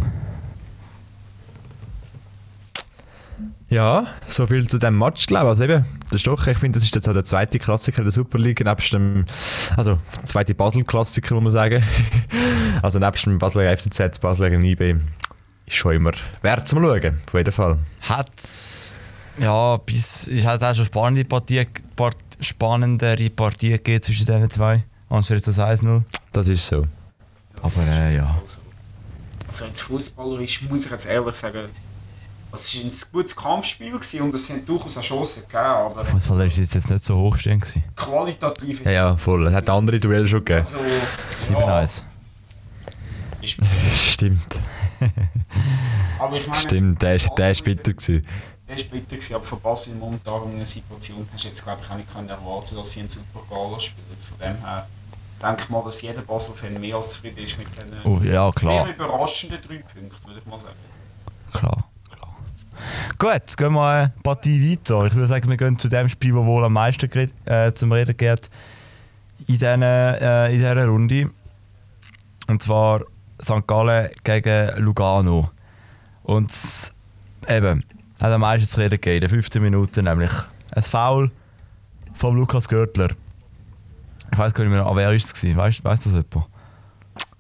[3.70, 5.50] Ja, so viel zu dem Match, glaube ich.
[5.50, 8.12] Also eben, das ist doch, ich finde, das ist jetzt auch der zweite Klassiker der
[8.12, 9.26] Super League, nebst dem,
[9.78, 11.84] also der zweite Basel-Klassiker, muss man sagen.
[12.82, 14.96] also nebst dem Basler FCZ, Basler gegen IB,
[15.68, 17.78] ist schon immer wert zum Schauen, auf jeden Fall.
[18.08, 18.32] Hat
[19.38, 24.84] ja, bis, es hat auch schon spannende Partie, part, spannendere Partien gegeben zwischen diesen zwei.
[25.10, 26.02] Anstatt jetzt das 1-0.
[26.32, 26.86] Das ist so.
[27.62, 28.36] Aber äh, ja.
[29.48, 31.70] Also als Fußballer ist, muss ich jetzt ehrlich sagen,
[32.52, 36.46] es war ein gutes Kampfspiel gewesen und es haben durchaus auch Chancen gegeben, aber Fußballer
[36.46, 37.84] ist jetzt nicht so hochstehend gewesen.
[37.96, 39.48] qualitativ Ja, ja, voll.
[39.48, 40.60] Es hat andere Duelle schon gegeben.
[40.60, 42.04] Also, ja, 7-1.
[43.42, 43.58] ist,
[43.94, 44.60] Stimmt,
[46.20, 48.26] aber ich meine, stimmt, der ist, der ist bitter gewesen.
[48.68, 51.82] Der ist bitter gewesen, aber von Basel momentan in einer Situation hast du jetzt glaube
[51.84, 54.06] ich auch nicht können erwarten, dass sie einen super Gala spielen.
[54.20, 54.88] Von dem her
[55.42, 58.86] denke ich mal, dass jeder Basel-Fan mehr als zufrieden ist mit den Oh, ja, klar.
[58.86, 60.76] sehr überraschenden drei Punkten, würde ich mal sagen.
[61.54, 61.89] Klar.
[63.20, 65.06] Gut, jetzt gehen wir eine Partie weiter.
[65.06, 67.92] Ich würde sagen, wir gehen zu dem Spiel, das wohl am meisten gered- äh, zum
[67.92, 68.50] Reden geht
[69.40, 71.30] in dieser, äh, in dieser Runde.
[72.48, 73.02] Und zwar
[73.42, 73.68] St.
[73.68, 75.52] Gallen gegen Lugano.
[76.24, 76.94] Und es
[77.50, 77.84] eben,
[78.22, 80.32] hat am meisten zu reden gegeben, in den 15 Minuten, nämlich
[80.74, 81.30] ein Foul
[82.14, 83.10] von Lukas Görtler.
[84.32, 85.56] Ich weiß gar nicht mehr, an wer ist es?
[85.58, 86.48] Weißt weiss das jemand?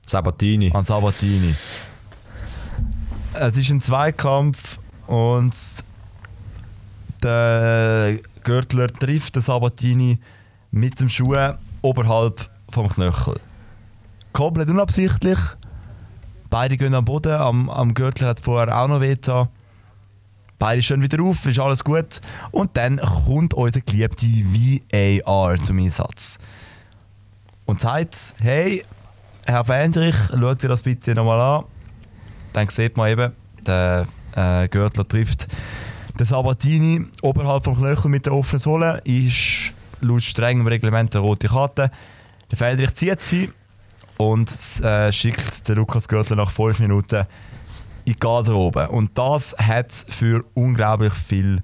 [0.05, 0.71] Sabatini.
[0.73, 1.55] an Sabatini.
[3.33, 4.79] Es ist ein Zweikampf
[5.09, 5.55] und
[7.23, 10.19] der Gürtler trifft den Sabatini
[10.69, 11.35] mit dem Schuh
[11.81, 13.39] oberhalb vom Knöchel.
[14.33, 15.39] Komplett unabsichtlich.
[16.51, 17.33] Beide gehen am Boden.
[17.33, 19.17] Am, am Gürtler hat vorher auch noch weh.
[20.59, 22.21] Beide stehen wieder auf, ist alles gut.
[22.51, 26.37] Und dann kommt unser geliebter VAR zum Einsatz.
[27.65, 28.85] Und sagt, hey,
[29.47, 31.65] Herr Fendrich, schaut ihr das bitte nochmal an.
[32.53, 33.33] Dann sieht man eben,
[33.65, 34.05] der
[34.39, 35.47] äh, Gürtler trifft
[36.17, 39.01] den Sabatini oberhalb vom Knöchel mit der offenen Sohle.
[39.03, 41.91] Ist laut strengem Reglement eine rote Karte.
[42.51, 43.51] Der Fendrich zieht sie
[44.17, 47.25] und äh, schickt den Lukas Gürtler nach 5 Minuten
[48.05, 48.89] in die Garderobe.
[48.89, 51.61] Und das hat für unglaublich viel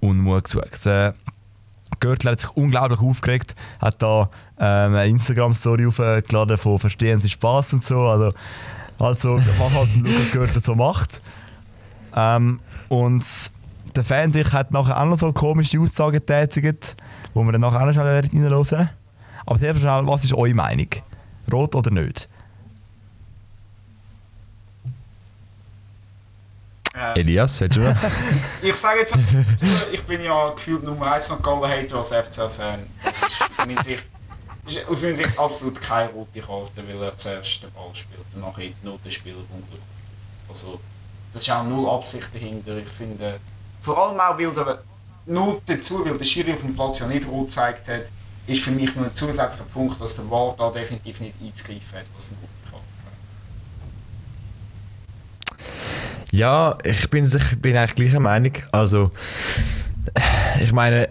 [0.00, 0.84] Unmut gesorgt.
[0.84, 1.14] Der
[2.00, 7.74] Gürtler hat sich unglaublich aufgeregt, hat da ähm, eine Instagram-Story aufgeladen von «Verstehen Sie Spaß»
[7.74, 8.00] und so.
[8.00, 8.32] Also,
[8.98, 11.22] also was halt Lukas Gürtler so macht.
[12.14, 13.24] Ähm, und
[13.96, 16.96] der Fendrich hat nachher auch noch so komische Aussagen getätigt,
[17.32, 18.90] wo wir dann nachher auch noch schnell reinhören werden.
[19.46, 20.88] Aber sehr schnell, was ist eure Meinung?
[21.52, 22.28] Rot oder nicht?
[26.94, 27.80] Äh, Elias, willst du
[28.62, 29.16] ich sage jetzt
[29.92, 31.42] ich bin ja gefühlt Nummer 1 St.
[31.42, 32.78] Gallen Hater als FCL-Fan.
[33.04, 34.04] Aus meiner Sicht,
[34.88, 39.10] aus meiner Sicht absolut keine rote Karte, weil er zuerst den Ball spielt und nachher
[39.10, 40.48] Spieler unglücklich trifft.
[40.48, 40.80] Also,
[41.34, 42.76] das ist auch null Absicht dahinter.
[42.78, 43.40] Ich finde,
[43.80, 44.82] vor allem auch, weil der,
[45.26, 48.04] nur dazu, weil der Schiri auf dem Platz ja nicht rot gezeigt hat,
[48.46, 52.06] ist für mich nur ein zusätzlicher Punkt, dass der VAR da definitiv nicht einzugreifen hat,
[52.14, 52.30] was.
[56.30, 58.52] Ja, ich bin, sich, bin eigentlich gleicher Meinung.
[58.72, 59.12] Also,
[60.60, 61.08] ich meine,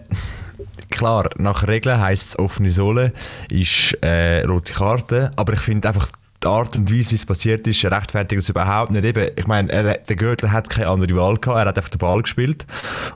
[0.90, 3.14] klar, nach Regeln heisst es offene Sohle,
[3.48, 6.10] ist äh, rote Karte, aber ich finde einfach
[6.44, 9.04] die Art und Weise, wie es passiert ist, rechtfertigt es überhaupt nicht.
[9.04, 11.98] Eben, ich meine, er, der Gürtel hat keine andere Wahl gehabt, er hat einfach den
[11.98, 12.66] Ball gespielt.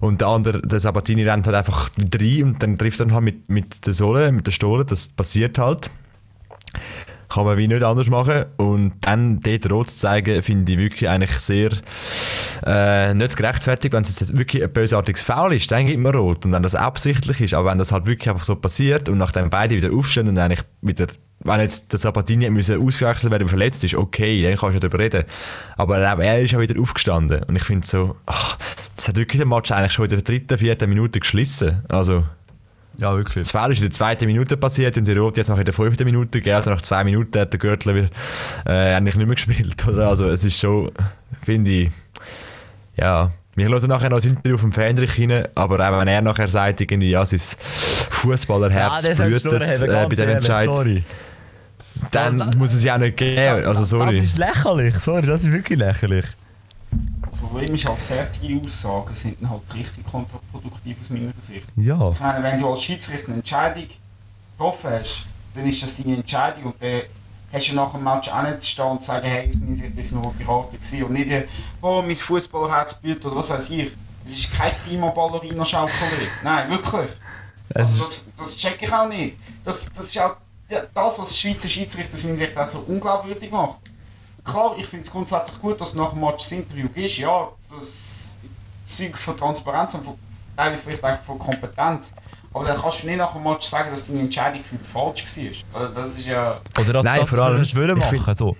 [0.01, 3.49] Und der andere, der Sabatini rennt halt einfach rein und dann trifft er halt mit,
[3.49, 5.91] mit der Sohle, mit der Stohle, das passiert halt
[7.29, 8.47] kann man wie nicht anders machen.
[8.57, 11.71] Und dann dort rot zu zeigen, finde ich wirklich eigentlich sehr
[12.67, 13.93] äh, nicht gerechtfertigt.
[13.93, 16.45] Wenn es jetzt wirklich ein bösartiges Foul ist, dann gibt man rot.
[16.45, 19.51] Und wenn das absichtlich ist, aber wenn das halt wirklich einfach so passiert und nachdem
[19.51, 21.07] beide wieder aufstehen und eigentlich wieder
[21.41, 25.25] wenn jetzt der Sabatini ausgewechselt werden, verletzt ist, okay, dann kannst du darüber reden.
[25.77, 27.45] Aber er ist auch wieder aufgestanden.
[27.45, 28.59] Und ich finde so, ach,
[28.97, 31.85] das hat wirklich den Match eigentlich schon in der dritten, vierten Minute geschlissen.
[31.89, 32.25] Also,
[33.01, 33.45] Ja, wirklich.
[33.45, 35.73] das Foul ist in der zweiten Minute passiert und die Rot jetzt noch in der
[35.75, 36.57] fünften Minute gegeben.
[36.57, 38.09] Also nach zwei Minuten hat der Gürtel wieder,
[38.67, 39.87] äh, eigentlich nicht mehr gespielt.
[39.87, 40.09] Oder?
[40.09, 40.91] Also es ist schon,
[41.43, 41.91] finde ich,
[42.97, 43.31] ja.
[43.55, 46.81] Wir hören nachher noch das Interview vom Fendrich rein, aber auch wenn er nachher sagt,
[46.81, 47.41] irgendwie, ja, sein
[48.11, 51.05] Fußballerherz das blutet äh, bei dem Entscheid, sorry.
[52.11, 53.65] dann Das- muss es ja auch nicht geben.
[53.67, 54.17] Also sorry.
[54.17, 56.25] Das ist lächerlich, sorry, das ist wirklich lächerlich.
[57.29, 61.67] Das Problem ist halt, solche Aussagen sind dann halt richtig kontraproduktiv aus meiner Sicht.
[61.77, 62.13] Ja.
[62.13, 63.87] Ich meine, wenn du als Schiedsrichter eine Entscheidung
[64.57, 67.03] getroffen hast, dann ist das deine Entscheidung und dann
[67.53, 69.77] hast du nach dem Match auch nicht zu stehen und zu sagen, hey, aus meiner
[69.77, 71.03] Sicht war es eine rote Karte gewesen.
[71.05, 71.47] und nicht, äh,
[71.83, 73.91] oh, mein Fußballerherz blutet oder was weiß ich.
[74.25, 77.11] Es ist kein prima ballerina schaukelei Nein, wirklich.
[77.75, 79.37] Also das, das check ich auch nicht.
[79.65, 80.37] Das, das ist auch
[80.71, 83.81] ja, das, was Schweizer Schiedsrichter aus meiner Sicht auch so unglaubwürdig macht.
[84.49, 87.19] Klar, ich finde es grundsätzlich gut, dass nach dem Match das Interview gibst.
[87.19, 88.37] Ja, das
[88.85, 90.15] zeugt von Transparenz und von,
[90.57, 92.13] teilweise vielleicht auch von Kompetenz.
[92.53, 95.25] Aber dann kannst du nicht nach dem Match sagen, dass deine Entscheidung für falsch
[95.73, 95.81] war.
[95.83, 96.61] Also das ist ja...
[96.81, 98.37] oder das, Nein, das, vor allem- das wollen ich find- machen.
[98.37, 98.57] So.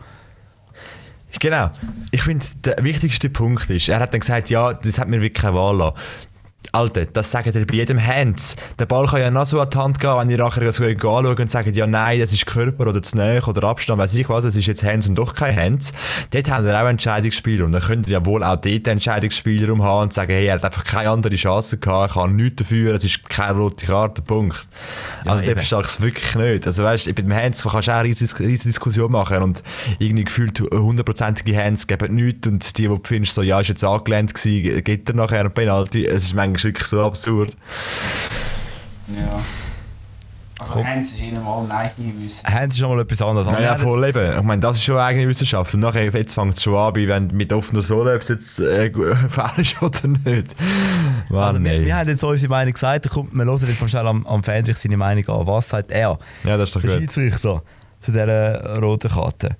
[1.41, 1.71] Genau.
[2.11, 5.43] Ich finde, der wichtigste Punkt ist, er hat dann gesagt, ja, das hat mir wirklich
[5.43, 5.97] keine Wahl lassen.
[6.73, 8.57] Alter, das sagt ihr bei jedem Hands.
[8.79, 11.41] Der Ball kann ja noch so an die Hand gehen, wenn ihr nachher das anschaut
[11.41, 14.45] und sagt, ja nein, das ist Körper oder zu nahe oder Abstand, weiß ich was,
[14.45, 15.93] es ist jetzt Hands und doch kein Hands.
[16.31, 20.03] Dort haben wir auch Entscheidungsspieler und dann könnt ihr ja wohl auch dort Entscheidungsspieler haben
[20.03, 23.05] und sagen, hey, er hat einfach keine andere Chance gehabt, er kann nichts dafür, es
[23.05, 24.67] ist keine rote Karte, Punkt.
[25.25, 26.67] also der verstehe ich es wirklich nicht.
[26.67, 29.63] Also weißt, bei dem Hands kannst du auch eine riesige, riesige Diskussion machen und
[29.99, 33.85] irgendwie gefühlt hundertprozentige Hands geben nichts und die, die du findest, so, ja, ist jetzt
[33.85, 36.05] angelehnt gewesen, geht er nachher ein Penalty.
[36.05, 37.57] Es ist manchmal wirklich so absurd.
[39.09, 39.41] ja.
[40.61, 40.87] Also Komm.
[40.89, 41.91] Hans ist ihnen mal Nein
[42.21, 42.45] wissen.
[42.53, 43.47] Hands ist schon mal etwas anderes.
[43.47, 44.39] Aber Ja, voll eben.
[44.39, 45.73] Ich meine, das ist schon eigene Wissenschaft.
[45.75, 48.91] Und nachher, jetzt fängt es schon an, wenn mit offener Sohle, ob es jetzt äh,
[49.29, 50.57] falsch ist oder nicht.
[51.31, 53.87] Mann, Also wir, wir haben jetzt unsere Meinung gesagt, da kommt, wir hören jetzt mal
[53.87, 55.47] schnell am, am Fendrich seine Meinung an.
[55.47, 56.99] Was sagt er, Ja, das ist doch der gut.
[57.03, 57.63] Schiedsrichter,
[58.01, 59.57] zu dieser roten Karte?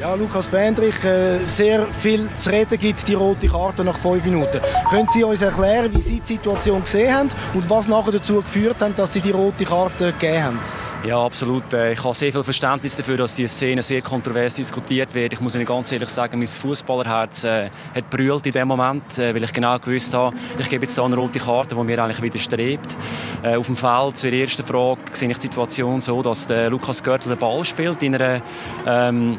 [0.00, 4.60] Ja, Lukas Fendrich, äh, sehr viel zu reden gibt die rote Karte nach fünf Minuten.
[4.90, 8.82] Können Sie uns erklären, wie Sie die Situation gesehen haben und was nachher dazu geführt
[8.82, 10.60] hat, dass Sie die rote Karte gegeben haben?
[11.06, 11.72] Ja, absolut.
[11.72, 15.32] Äh, ich habe sehr viel Verständnis dafür, dass diese Szene sehr kontrovers diskutiert wird.
[15.32, 19.32] Ich muss Ihnen ganz ehrlich sagen, mein Fußballerherz äh, hat brüllt in dem Moment, äh,
[19.32, 22.96] weil ich genau gewusst habe, ich gebe jetzt eine rote Karte, die mir eigentlich widerstrebt.
[23.44, 27.38] Auf dem Feld zur ersten Frage sehe ich die Situation so, dass Lukas Görtl den
[27.38, 28.40] Ball spielt in einer
[28.86, 29.38] ähm,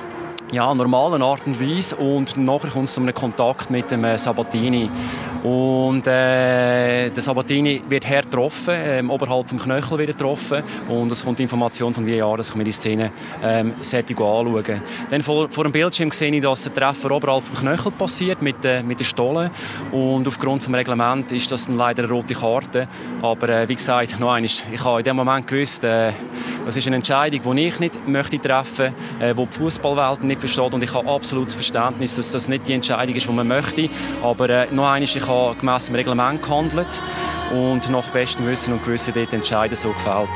[0.55, 1.97] ja, normalen Art und Weise.
[1.97, 4.89] Und nachher kommt es zu einem Kontakt mit dem äh, Sabatini.
[5.43, 10.63] Und äh, der Sabatini wird hart getroffen, ähm, oberhalb vom Knöchel wird getroffen.
[10.87, 13.11] Und es kommt die Information von VAR, dass ich mir die Szene
[13.43, 14.81] ähm, anschauen.
[15.09, 18.63] Dann vor, vor dem Bildschirm sehe ich, dass der Treffer oberhalb vom Knöchel passiert mit,
[18.63, 19.51] äh, mit der Stolle.
[19.91, 22.87] Und aufgrund des Reglements ist das dann leider eine rote Karte,
[23.21, 26.13] aber äh, wie gesagt, noch einmal, ich habe in dem Moment gewusst, äh,
[26.65, 30.41] das ist eine Entscheidung, die ich nicht möchte treffen möchte, äh, die die Fußballwelt nicht
[30.47, 33.89] versteht und ich habe absolutes Verständnis, dass das nicht die Entscheidung ist, die man möchte,
[34.21, 37.01] aber äh, noch einmal, ich habe gemäss dem Reglement gehandelt
[37.51, 40.29] und nach bestem Wissen und Gewissen dort entscheiden, so gefällt.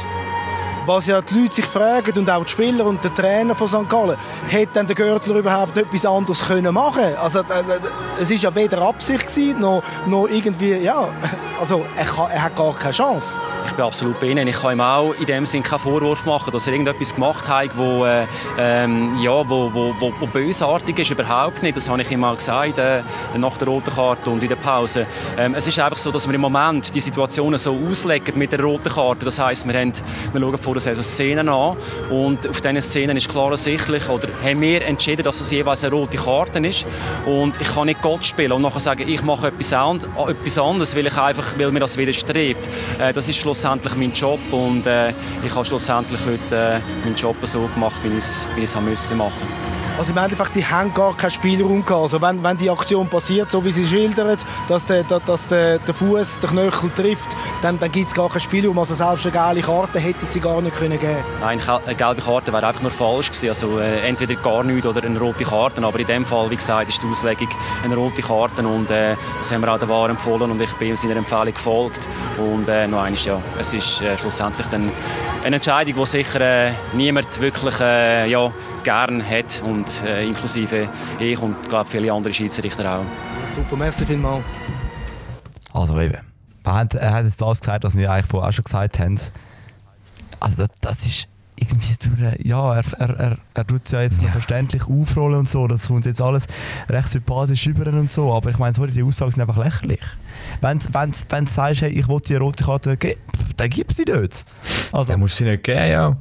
[0.89, 3.87] Was ja die Leute sich fragen und auch die Spieler und der Trainer von St.
[3.87, 7.43] Gallen, hätte denn der Görtler überhaupt etwas anderes können machen Also
[8.19, 11.07] es ist ja weder Absicht gewesen, noch, noch irgendwie, ja,
[11.59, 14.47] also er, kann, er hat gar keine Chance ich bin absolut bei Ihnen.
[14.47, 17.77] Ich kann ihm auch in dem Sinne keinen Vorwurf machen, dass er irgendetwas gemacht hat,
[17.77, 18.25] wo, äh,
[18.57, 21.11] ähm, ja, wo, wo, wo, wo, bösartig ist.
[21.11, 21.77] Überhaupt nicht.
[21.77, 23.01] Das habe ich ihm auch gesagt äh,
[23.37, 25.05] nach der roten Karte und in der Pause.
[25.37, 28.61] Ähm, es ist einfach so, dass wir im Moment die Situationen so auslegen mit der
[28.61, 29.25] roten Karte.
[29.25, 29.93] Das heisst, wir, haben,
[30.33, 31.77] wir schauen vor der Saison Szenen an
[32.09, 35.93] und auf diesen Szenen ist klar ersichtlich, oder haben wir entschieden, dass es jeweils eine
[35.93, 36.85] rote Karte ist.
[37.25, 41.17] Und ich kann nicht Gott spielen und nachher sagen, ich mache etwas, anderes, weil, ich
[41.17, 42.69] einfach, weil mir das widerstrebt.
[42.99, 45.13] Äh, das ist schlussendlich mein Job und äh,
[45.45, 49.78] ich habe schlussendlich heute äh, meinen Job so gemacht, wie ich es machen musste.
[49.99, 52.03] Also im Endeffekt, sie haben gar keinen Spielraum gehabt.
[52.03, 55.93] Also wenn, wenn die Aktion passiert, so wie sie schildert, dass der, dass der, der
[55.93, 58.79] Fuß den Knöchel trifft, dann, dann gibt es gar keinen Spielraum.
[58.79, 62.53] Also selbst eine gelbe Karte hätten sie gar nicht können geben Nein, eine gelbe Karte
[62.53, 63.49] wäre einfach nur falsch gewesen.
[63.49, 65.83] Also äh, entweder gar nichts oder eine rote Karte.
[65.83, 67.49] Aber in dem Fall, wie gesagt, ist die Auslegung
[67.83, 70.95] eine rote Karte und äh, das haben wir auch der Wahr empfohlen und ich bin
[70.95, 72.07] seiner Empfehlung gefolgt.
[72.37, 74.89] Und äh, noch eines, ja, es ist äh, schlussendlich dann
[75.43, 78.49] eine Entscheidung, die sicher äh, niemand wirklich äh, ja,
[78.83, 80.89] gern hat und äh, inklusive
[81.19, 83.05] ich und glaube viele andere Schiedsrichter auch.
[83.51, 84.43] Super, merci vielmals.
[85.73, 86.17] Also eben,
[86.63, 89.19] er hat, er hat jetzt das gesagt, was wir eigentlich vorher auch schon gesagt haben.
[90.39, 91.27] Also das, das ist
[91.59, 94.25] irgendwie durch, ja, er, er, er, er tut es ja jetzt ja.
[94.25, 96.47] noch verständlich aufrollen und so, das kommt jetzt alles
[96.87, 100.01] recht sympathisch über und so, aber ich meine, sorry, die Aussagen sind einfach lächerlich.
[100.61, 103.19] Wenn, wenn, wenn du sagst, hey, ich will die rote Karte geben,
[103.57, 104.45] dann gib sie nicht.
[104.91, 106.17] Also, dann musst du sie nicht geben, ja.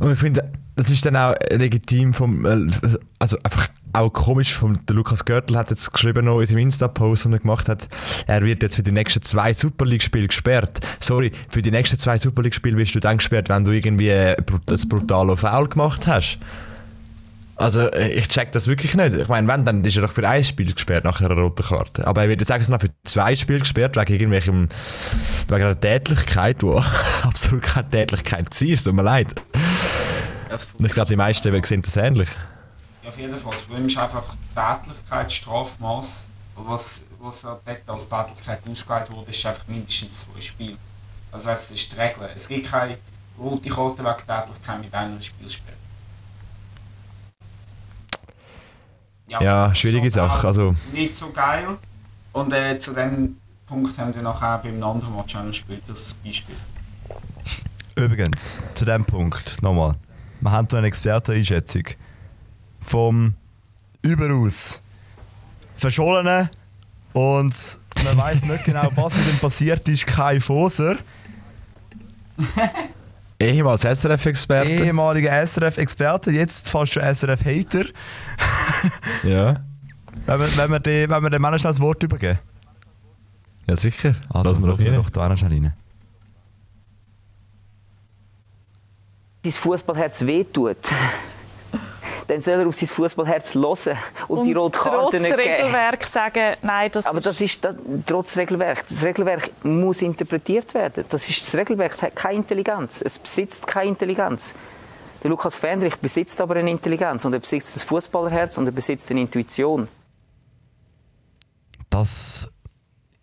[0.00, 2.72] Und ich finde, das ist dann auch legitim vom, äh,
[3.18, 7.26] also einfach auch komisch, vom, der Lukas Görtl hat jetzt geschrieben noch in seinem Insta-Post,
[7.26, 7.86] den er gemacht hat,
[8.26, 10.80] er wird jetzt für die nächsten zwei Super League-Spiele gesperrt.
[10.98, 14.10] Sorry, für die nächsten zwei Super League-Spiele wirst du dann gesperrt, wenn du irgendwie
[14.64, 16.38] das brutale Foul gemacht hast.
[17.56, 19.12] Also äh, ich check das wirklich nicht.
[19.12, 22.06] Ich meine, wenn, dann ist er doch für ein Spiel gesperrt nach einer roten Karte.
[22.06, 24.70] Aber er wird jetzt extra noch für zwei Spiele gesperrt, wegen irgendwelchem,
[25.48, 26.74] wegen einer Tätlichkeit, die
[27.22, 28.68] absolut keine Tätlichkeit war.
[28.68, 29.34] Es tut mir leid.
[30.78, 32.28] Und ich glaube, die meisten sehen das ähnlich.
[33.02, 33.52] Ja, auf jeden Fall.
[33.52, 36.30] Das Problem ist einfach Tätlichkeit, Strafmaß.
[36.56, 40.76] Was, was dort als Tätlichkeit ausgelegt wurde, ist einfach mindestens zwei Spiele.
[41.32, 42.30] Also das heißt, das ist die Regel.
[42.34, 42.98] Es gibt keine
[43.38, 45.76] rote Karte wegen Tätlichkeit mit einer Spielsperre.
[49.28, 50.46] Ja, ja schwierige so Sache.
[50.46, 50.74] Also.
[50.92, 51.78] Nicht so geil.
[52.32, 56.14] Und äh, zu dem Punkt haben wir nachher beim anderen Match auch noch gespielt, das
[56.14, 56.56] Beispiel.
[57.94, 59.94] Übrigens, zu dem Punkt nochmal
[60.40, 61.84] wir haben hier eine Experteneinschätzung
[62.80, 63.34] vom
[64.02, 64.80] überaus
[65.74, 66.48] verschollenen
[67.12, 70.96] und man weiß nicht genau, was mit ihm passiert ist, Kai Foser.
[73.40, 74.68] Ehemals SRF-Experte.
[74.68, 77.84] Ehemaliger SRF-Experte, jetzt fast schon SRF-Hater.
[79.24, 79.60] ja.
[80.26, 82.38] Wenn wir, wenn, wir die, wenn wir dem Mann schnell das Wort übergeben.
[83.66, 84.14] Ja, sicher.
[84.28, 85.72] Also, lassen wir doch da schnell rein.
[89.42, 90.76] Dein Fußballherz wehtut,
[92.26, 93.98] dann soll er auf sein Fußballherz hören
[94.28, 95.50] und, und die rote Karte nicht geben.
[95.50, 97.76] Regelwerk sagen, nein, das Aber ist das ist das,
[98.06, 98.86] trotz Regelwerk.
[98.88, 101.04] Das Regelwerk muss interpretiert werden.
[101.08, 103.02] Das ist das Regelwerk hat keine Intelligenz.
[103.04, 104.54] Es besitzt keine Intelligenz.
[105.22, 109.10] Der Lukas Fendrich besitzt aber eine Intelligenz und er besitzt das Fußballerherz und er besitzt
[109.10, 109.88] eine Intuition.
[111.90, 112.48] Das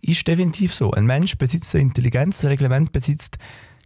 [0.02, 0.92] ist definitiv so.
[0.92, 3.38] Ein Mensch besitzt eine Intelligenz, ein Reglement besitzt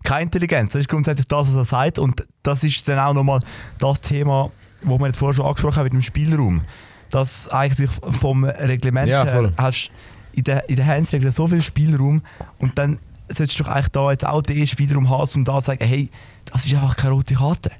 [0.03, 0.73] keine Intelligenz.
[0.73, 1.99] Das ist grundsätzlich das, was er sagt.
[1.99, 3.39] Und das ist dann auch nochmal
[3.77, 4.51] das Thema,
[4.83, 6.61] wo wir jetzt vorher schon angesprochen haben mit dem Spielraum,
[7.09, 9.91] dass eigentlich vom Reglement Ja, her hast
[10.33, 12.21] in der, in der Handsregel so viel Spielraum
[12.59, 15.67] und dann solltest du doch eigentlich da jetzt auch den Spielraum haben, um da zu
[15.67, 16.09] sagen, hey,
[16.45, 17.71] das ist einfach keine rote Karte.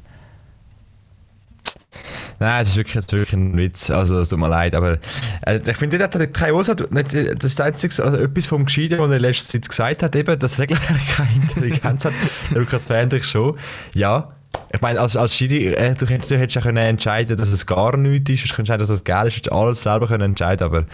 [2.40, 3.90] Nein, es ist wirklich, es ist wirklich ein Witz.
[3.92, 4.74] Also, es tut mir leid.
[4.76, 4.98] Aber
[5.46, 6.54] äh, ich finde, dort hat keine
[6.92, 7.14] nicht- Das
[7.52, 10.40] ist das Einzige, also etwas vom Gescheiten, was er in letzter Zeit gesagt hat, eben,
[10.40, 12.14] dass Regelwerk keine Intelligenz hat.
[12.56, 13.58] Lukas Fendrich schon.
[13.94, 14.32] Ja.
[14.74, 17.66] Ich meine, als, als Schiri, äh, du, hättest- du hättest ja können entscheiden dass es
[17.66, 18.44] gar nichts ist.
[18.44, 19.34] Du könntest entscheiden, dass es geil ist.
[19.36, 20.86] Du hättest alles selber können entscheiden aber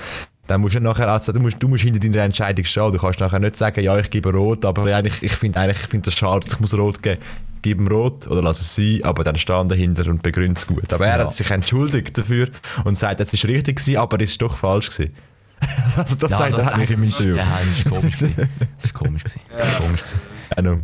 [0.47, 2.91] dann musst du nachher, also du musst, du musst hinter deiner Entscheidung stehen.
[2.91, 5.87] Du kannst nachher nicht sagen, ja, ich gebe rot, aber eigentlich, ich finde eigentlich, ich
[5.87, 7.21] finde das schade, ich muss rot geben.
[7.61, 10.93] Gib ihm rot oder lass es sein, aber dann stehen dahinter und begründet es gut.
[10.93, 11.25] Aber er Ja.
[11.25, 12.47] hat sich entschuldigt dafür
[12.85, 15.13] und sagt, es ist richtig gewesen, aber es ist doch falsch gewesen.
[15.97, 17.35] also das Ja, sagt das- er eigentlich im das- Interview.
[17.35, 18.49] Ja, das ist komisch gewesen.
[18.77, 19.41] Das ist komisch gewesen.
[19.57, 20.21] Das ist komisch gewesen.
[20.55, 20.77] Genau.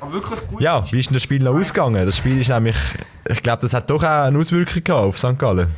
[0.00, 0.60] Aber wirklich gut.
[0.60, 2.04] Ja, wie ist denn das Spiel noch ausgegangen?
[2.04, 2.76] Das Spiel ist nämlich,
[3.30, 5.38] ich glaube, das hat doch auch eine Auswirkung gehabt auf St.
[5.38, 5.68] Gallen.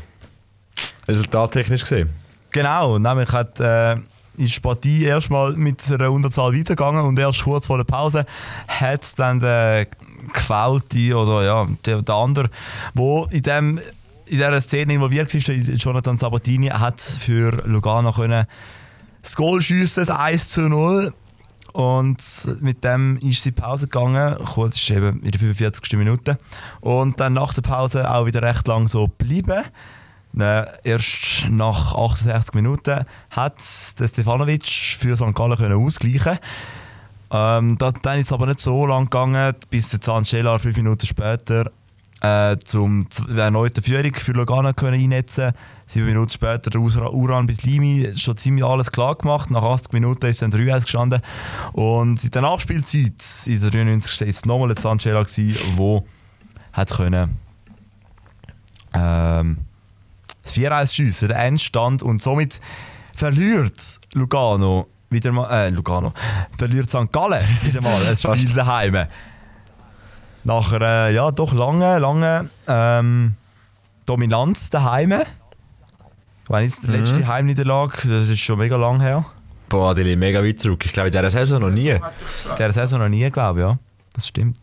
[1.07, 2.09] Resultattechnisch gesehen.
[2.57, 3.97] Genau, nämlich hat, äh,
[4.39, 8.25] ist die Partie erstmal mit einer Unterzahl weitergegangen und erst kurz vor der Pause
[8.67, 9.87] hat dann der
[10.33, 12.49] Gefaulte oder ja, der, der andere,
[12.95, 13.79] der in, dem,
[14.25, 18.47] in dieser Szene involviert war, Jonathan Sabatini, hat für Lugano können
[19.21, 21.13] das Goal schiessen, das 1 zu 0.
[21.75, 22.23] Und
[22.63, 24.35] mit dem ist sie Pause gegangen.
[24.47, 25.99] Kurz ist eben in der 45.
[25.99, 26.39] Minute.
[26.81, 29.63] Und dann nach der Pause auch wieder recht lang so geblieben.
[30.39, 35.35] Äh, erst nach 68 Minuten hat der Stefanovic für St.
[35.35, 36.39] Gallen können ausgleichen
[37.31, 41.07] ähm, da, Dann ist es aber nicht so lang gegangen, bis der Zancella fünf Minuten
[41.07, 41.71] später
[42.21, 45.53] äh, zum z- erneuten Führung für Lugano können einnetzen
[45.87, 49.51] Sieben Minuten später der Uran bis Limi schon ziemlich alles klar gemacht.
[49.51, 51.21] Nach 80 Minuten ist dann 3-1 gestanden.
[51.73, 54.29] Und in der Nachspielzeit, in der 93.
[54.29, 55.25] ist es nochmal der Zancella,
[55.77, 56.05] wo
[56.73, 57.39] hat können
[58.95, 59.59] ähm,
[60.47, 62.61] das 4-1 schiessen, der Endstand und somit
[63.15, 66.13] verliert Lugano wieder mal, äh, Lugano,
[66.59, 67.11] verliert St.
[67.13, 69.07] Gallen wieder mal ein Spiel daheim.
[70.45, 73.35] Nach einer, ja, doch lange, lange ähm,
[74.05, 75.13] Dominanz daheim.
[76.45, 77.27] Ich meine, jetzt die letzte Mhm.
[77.27, 79.25] Heimniederlage, das ist schon mega lang her.
[79.69, 80.85] Boah, die liegen mega weit zurück.
[80.87, 81.89] Ich glaube, in dieser Saison noch nie.
[81.89, 82.01] In
[82.57, 83.79] dieser Saison noch nie, glaube ich, ja.
[84.13, 84.59] Das stimmt.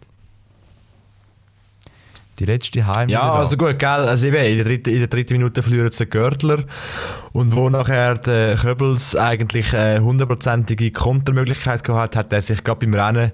[2.43, 3.07] Die letzte Heim.
[3.07, 6.07] Ja, also gut, gell, also eben, in der dritten, in der dritten Minute verliert der
[6.07, 6.65] Görtler
[7.31, 12.85] und wo nachher der Köbels eigentlich eine hundertprozentige Kontermöglichkeit gehabt hat, hat er sich gerade
[12.85, 13.31] beim Rennen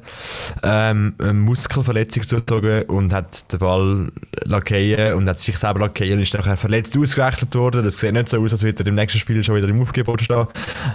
[0.62, 4.12] ähm, eine Muskelverletzung zugezogen und hat den Ball
[4.44, 7.84] lackieren und hat sich selber lackieren und ist nachher verletzt ausgewechselt worden.
[7.84, 10.22] Das sieht nicht so aus, als würde er im nächsten Spiel schon wieder im Aufgebot
[10.22, 10.46] stehen.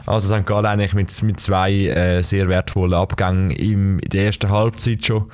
[0.06, 0.46] Also St.
[0.46, 5.30] Gallen eigentlich mit, mit zwei äh, sehr wertvollen Abgängen im, in der ersten Halbzeit schon.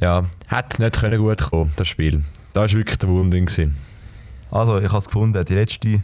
[0.00, 2.24] Ja, hat nicht können gut kommen, das Spiel.
[2.52, 3.46] Da war wirklich der Wurmding.
[3.46, 3.76] gewesen.
[4.50, 5.44] Also, ich habe es gefunden.
[5.44, 6.02] Die letzte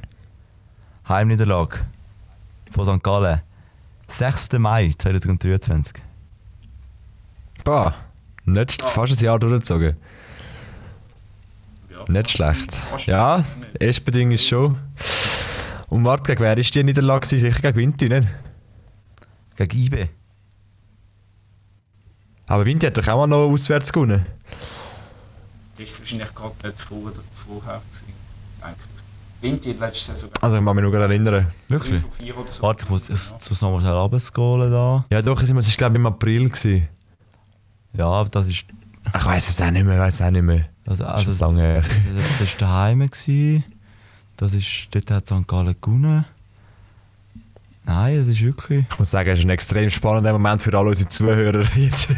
[1.09, 1.81] Heimniederlage
[2.71, 3.03] von St.
[3.03, 3.41] Gallen.
[4.09, 4.53] 6.
[4.53, 5.97] Mai 2023.
[7.65, 7.95] Boah,
[8.45, 9.97] nicht fast ein Jahr durchgezogen.
[12.07, 12.73] nicht schlecht.
[13.07, 13.43] Ja,
[13.81, 14.79] erste Bedingung ist schon.
[15.89, 17.27] Und warte, gegen wer ist die Niederlage?
[17.27, 18.29] Sicher gegen Vinti, nicht?
[19.57, 20.09] Gegen IB.
[22.47, 24.25] Aber Vinti hat doch auch mal noch auswärts gewonnen.
[25.77, 28.07] Das ist wahrscheinlich gerade nicht vor, vorher gewesen,
[28.63, 29.43] denke ich.
[29.43, 31.47] Vinti hat letzte Saison Also ich kann mich nur gerade erinnern.
[31.69, 32.01] Wirklich?
[32.01, 32.63] von vier oder so.
[32.63, 35.05] Warte, ich muss muss nochmal schnell runterscrollen da.
[35.11, 36.49] Ja doch, es war glaube ich im April.
[36.49, 36.89] Gewesen.
[37.93, 38.67] Ja, aber das ist.
[39.15, 40.69] Ich weiß es auch nicht mehr, weiß auch nicht mehr.
[40.87, 41.85] Also, Das also ist lange her.
[42.41, 43.01] Das war daheim.
[43.01, 43.65] gewesen.
[44.37, 45.47] Das ist, dort hat St.
[45.47, 46.25] Gallen gewonnen.
[47.87, 48.85] Nein, es ist wirklich.
[48.91, 52.09] Ich muss sagen, es ist ein extrem spannender Moment für alle unsere Zuhörer jetzt.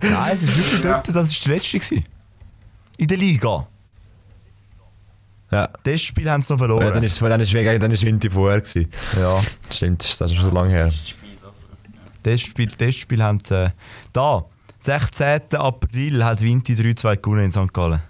[0.00, 1.78] Nein, es ist wirklich dort, das ist der letzte.
[1.78, 2.04] Gewesen.
[2.96, 3.66] In der Liga.
[5.50, 5.68] ja.
[5.82, 6.86] Das Spiel haben sie noch verloren.
[6.86, 8.90] Ja, dann ist dann ist dann ist Vinti vorher gewesen.
[9.18, 9.42] Ja.
[9.70, 10.88] Stimmt, das ist schon so lange her.
[10.88, 11.66] Spiel, also.
[12.22, 13.66] Das Spiel, das Spiel haben sie.
[13.66, 13.70] Äh,
[14.14, 14.46] da,
[14.78, 15.42] 16.
[15.56, 17.72] April hat Vinti 3-2 gewonnen in St.
[17.72, 18.00] Gallen.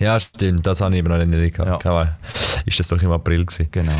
[0.00, 1.84] Ja, stimmt, das habe ich eben noch in Erinnerung gehabt.
[1.84, 2.18] Ja.
[2.66, 3.68] Ist das doch im April gewesen.
[3.70, 3.92] Genau.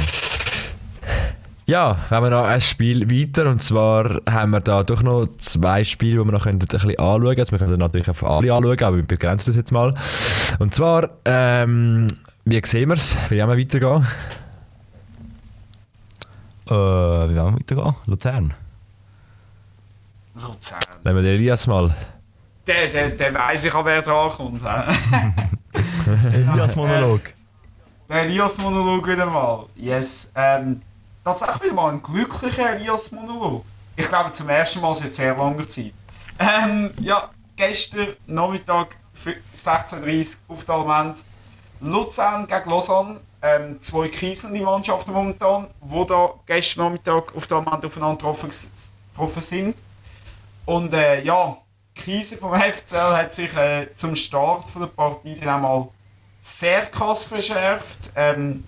[1.71, 5.85] Ja, haben wir noch ein Spiel weiter und zwar haben wir da doch noch zwei
[5.85, 7.39] Spiele, die wir noch ein bisschen anschauen können.
[7.39, 9.95] Also wir können natürlich auf alle anschauen, aber wir begrenzen das jetzt mal.
[10.59, 12.09] Und zwar, ähm,
[12.45, 13.17] wie sehen wir es?
[13.29, 14.05] Wie wollen wir weitergehen?
[16.67, 17.95] Äh, wie wollen wir weitergehen?
[18.07, 18.55] Luzern.
[20.35, 20.81] Luzern.
[21.05, 21.95] Nehmen wir den Elias mal.
[22.67, 24.61] Der, der, der weiss ich auch, wer dran kommt.
[26.33, 27.21] Elias Monolog.
[28.09, 29.67] Der Elias-Monolog wieder mal.
[29.77, 30.33] Yes.
[30.35, 30.83] Ähm,
[31.35, 33.65] tatsächlich mal ein glücklicher Elias-Monolog.
[33.97, 35.93] Ich glaube zum ersten Mal seit sehr langer Zeit.
[36.39, 41.25] Ähm, ja, gestern Nachmittag für 16.30 Uhr auf der Almend.
[41.81, 43.21] Luzern gegen Lausanne.
[43.43, 49.43] Ähm, zwei kriselnde Mannschaften momentan, die da gestern Nachmittag auf der Moment aufeinander getroffen, getroffen
[49.43, 49.83] sind.
[50.67, 51.57] Und äh, ja,
[51.97, 55.89] die Krise vom FCL hat sich äh, zum Start von der Partie dann einmal
[56.41, 58.11] sehr krass verschärft.
[58.15, 58.65] Ähm,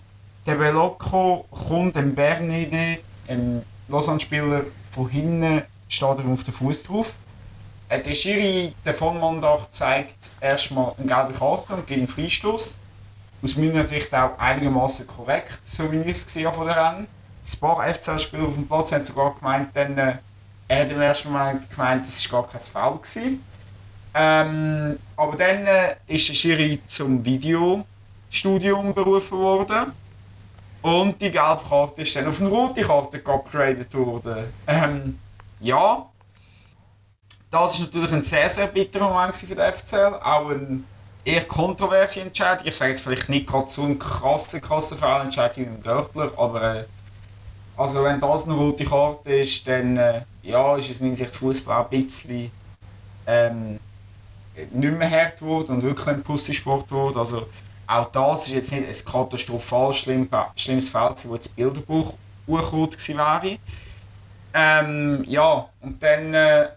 [0.47, 7.17] der Velocco kommt dem Bernide, ein Lausanne-Spieler, von hinten steht er auf den Fuß drauf.
[7.89, 12.79] Äh, der Schiri, der von Mandach, zeigt erstmal eine gelbe Karte und gibt einen Freistoß.
[13.43, 17.07] Aus meiner Sicht auch einigermaßen korrekt, so wie ich es gesehen habe von der Rennen.
[17.07, 20.15] Ein paar FCL-Spieler auf dem Platz haben sogar gemeint, dann, äh,
[20.69, 22.99] er hat im ersten Moment gemeint, das war gar kein Foul.
[22.99, 23.45] Gewesen.
[24.15, 29.93] Ähm, aber dann äh, ist der Schiri zum Videostudium berufen worden.
[30.83, 34.53] Und die gelbe Karte ist dann auf eine rote Karte geupgradet worden.
[34.67, 35.19] Ähm,
[35.61, 36.07] ja,
[37.51, 40.19] das ist natürlich ein sehr, sehr bitterer Moment für den FCL.
[40.23, 40.83] Auch eine
[41.25, 42.67] eher kontroverse Entscheidung.
[42.67, 46.85] Ich sage jetzt vielleicht nicht gerade so eine krasse, krasse Fehlentscheidung im Görtler, aber äh,
[47.77, 51.85] also wenn das eine rote Karte ist, dann äh, ja, ist aus meiner Sicht Fußball
[51.85, 52.51] ein bisschen
[53.27, 53.79] ähm,
[54.73, 57.19] nicht mehr hart geworden und wirklich ein Pussy-Sport geworden.
[57.19, 57.47] Also,
[57.87, 62.15] auch das ist jetzt nicht ein katastrophal schlimm, schlimmes Fall, wo das Bilderbuch
[62.47, 63.59] urrot gewesen wäre.
[64.55, 66.69] Ähm, ja, und dann äh,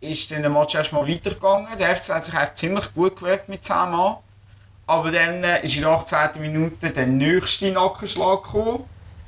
[0.00, 1.66] ist dann der Match erstmal weitergegangen.
[1.78, 4.16] Der FC hat sich eigentlich ziemlich gut gewehrt mit 10 Mann.
[4.86, 6.40] Aber dann äh, ist in der 18.
[6.40, 8.84] Minute der nächste Nackenschlag gekommen.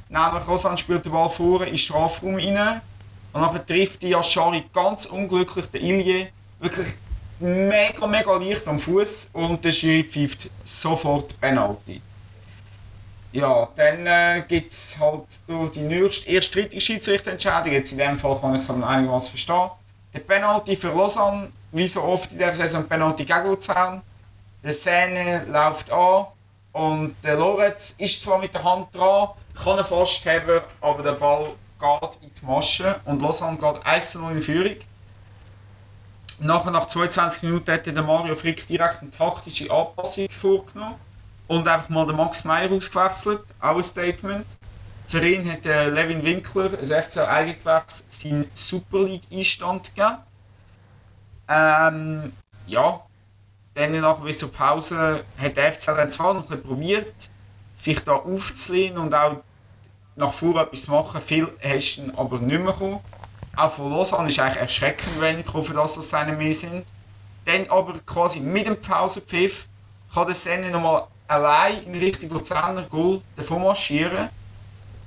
[0.09, 2.81] Nämlich Rosan spielt den Ball vor in den Strafraum rein.
[3.33, 6.28] Und dann trifft die Yashari ganz unglücklich den Ilje.
[6.59, 6.95] Wirklich
[7.41, 12.01] mega, mega leicht am Fuß und der Schiri pfeift sofort Penalty.
[13.32, 18.16] Ja, dann äh, gibt es halt durch die nächste, erste strittige Schiedsrichterentscheidung, jetzt in dem
[18.16, 19.70] Fall kann ich es aber einigermaßen verstehen,
[20.12, 24.03] der Penalty für Lausanne, wie so oft in dieser Saison Penalty gegen Luzern.
[24.62, 26.26] Der Szene läuft an
[26.72, 29.28] und der Lorenz ist zwar mit der Hand dran,
[29.62, 34.32] kann ihn festhalten, aber der Ball geht in die Masche und Lausanne geht 1 0
[34.32, 34.76] in Führung.
[36.43, 40.95] Nachher, nach 22 Minuten, hat der Mario Frick direkt eine taktische Anpassung vorgenommen
[41.47, 43.43] und einfach mal den Max Meyer ausgewechselt.
[43.61, 44.47] Auch ein Statement.
[45.07, 50.18] Für ihn hat äh, Levin Winkler, ein FCL Eigengewächs, seinen Super League-Einstand gegeben.
[51.49, 52.32] Ähm,
[52.66, 53.01] ja,
[53.74, 57.28] dann nachher bis zur Pause hat der FCL dann zwar noch probiert,
[57.74, 59.43] sich da aufzulehnen und auch
[60.16, 61.20] nach vorne etwas zu machen.
[61.20, 63.01] Viel hast du aber nicht mehr gekommen.
[63.61, 66.87] Auch von Lausanne ist eigentlich erschreckend wenig für das, dass seine mehr sind.
[67.45, 69.67] Dann aber quasi mit dem Pausenpfiff
[70.15, 74.31] kann der Senne nochmal allein in Richtung Luzerner Goal davon marschieren.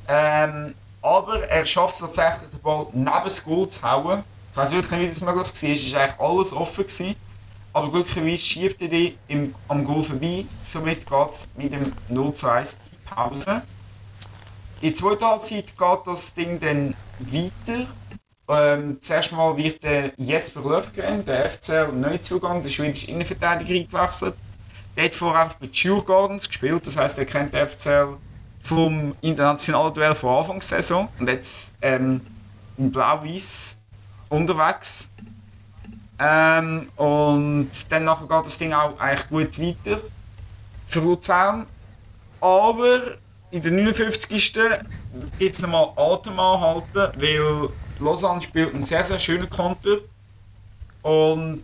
[0.07, 4.23] Ähm, aber er schafft es tatsächlich, den Ball neben das Goal zu hauen.
[4.51, 5.69] Ich weiß wirklich nicht, wie das möglich war.
[5.71, 6.83] Es war eigentlich alles offen.
[6.83, 7.15] Gewesen.
[7.73, 10.45] Aber glücklicherweise schiebt er die im, am Goal vorbei.
[10.61, 13.63] Somit geht es mit dem 0 zu 1 in Pause.
[14.79, 17.87] In der zweiten Halbzeit geht das Ding dann weiter.
[18.49, 24.35] Ähm, zuerst mal wird der Jesper Löfgren, der FCL Neuzugang, der schwedische Innenverteidiger, eingewechselt.
[24.97, 28.17] Der hat vorher einfach bei Jure Gardens gespielt, das heisst, er kennt den FCL
[28.61, 32.21] vom internationalen Duell von Anfang der Saison und jetzt ähm,
[32.77, 33.77] in Blau-Weiß
[34.29, 35.09] unterwegs.
[36.19, 40.01] Ähm, und dann nachher geht das Ding auch eigentlich gut weiter
[40.85, 41.65] für Luzern.
[42.39, 43.17] Aber
[43.51, 44.53] in der 59.
[45.37, 47.69] gibt es nochmal Atem anhalten, weil
[47.99, 49.97] Lausanne spielt einen sehr, sehr schönen Konter.
[51.01, 51.63] Und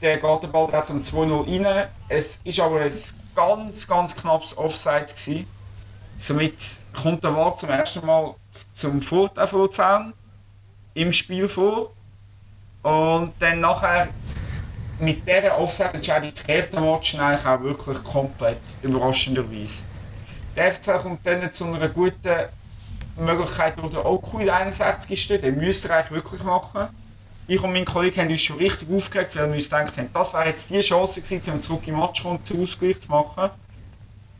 [0.00, 1.88] der geht der Ball zum 2-0 rein.
[2.08, 2.92] Es war aber ein
[3.34, 5.06] ganz, ganz knappes Offside.
[5.06, 5.46] Gewesen.
[6.16, 6.54] Somit
[6.92, 8.34] kommt der Wahl zum ersten Mal
[8.72, 10.12] zum Vorteil von Luzern
[10.94, 11.92] im Spiel vor.
[12.82, 14.08] Und dann nachher
[15.00, 19.86] mit dieser Offside-Entscheidung kehrt der Match eigentlich auch wirklich komplett überraschenderweise.
[20.54, 22.48] Der FC kommt dann zu einer guten
[23.16, 25.28] Möglichkeit durch den Oku in der 61.
[25.28, 26.88] Den müsst ihr eigentlich wirklich machen.
[27.46, 30.32] Ich und mein Kollege haben uns schon richtig aufgeregt, weil wir uns gedacht haben, das
[30.32, 33.50] wäre jetzt die Chance gewesen, um zurück im Match kommen, den Ausgleich zu machen.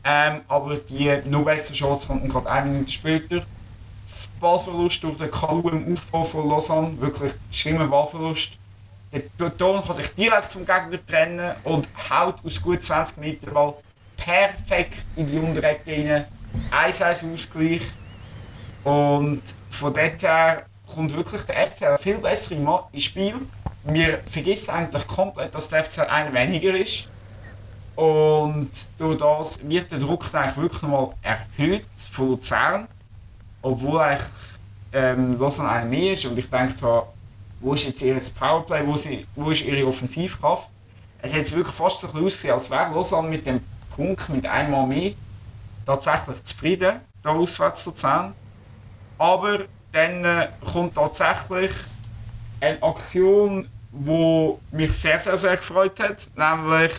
[0.03, 3.41] Ähm, aber die noch bessere Chance kommt gerade eine Minute später.
[4.39, 8.53] Ballverlust durch den Kalu im Aufbau von Lausanne, wirklich schlimmer Ballverlust.
[9.11, 13.73] Der Beton kann sich direkt vom Gegner trennen und haut aus gut 20 Metern Ball
[14.17, 16.25] perfekt in die Unterecke rein.
[16.71, 17.81] 1-1 Ausgleich.
[18.85, 22.55] Und von dort her kommt wirklich der FCL viel besser
[22.91, 23.35] ins Spiel.
[23.83, 27.09] Wir vergessen eigentlich komplett, dass der FCL ein weniger ist.
[27.95, 32.87] Und durch das wird der Druck eigentlich wirklich nochmal erhöht von Luzern.
[33.61, 34.29] Obwohl eigentlich
[34.93, 36.25] ähm, Lausanne ein mehr ist.
[36.25, 37.03] Und ich denke,
[37.59, 40.69] wo ist jetzt ihr Powerplay, wo, sie, wo ist ihre Offensivkraft?
[41.25, 43.61] es hat wirklich fast so ein ausgesehen, als wäre Lausanne mit dem
[43.95, 45.13] Punkt, mit einmal mehr,
[45.85, 48.33] tatsächlich zufrieden, da auswärts zu Luzern.
[49.17, 51.71] Aber dann äh, kommt tatsächlich
[52.59, 56.91] eine Aktion, die mich sehr, sehr, sehr gefreut hat, nämlich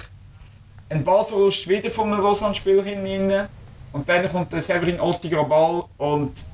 [0.88, 3.48] ein Ballverlust wieder von einem Lausanne-Spieler hinein.
[3.92, 6.46] Und dann kommt der Severin Ottiger Ball und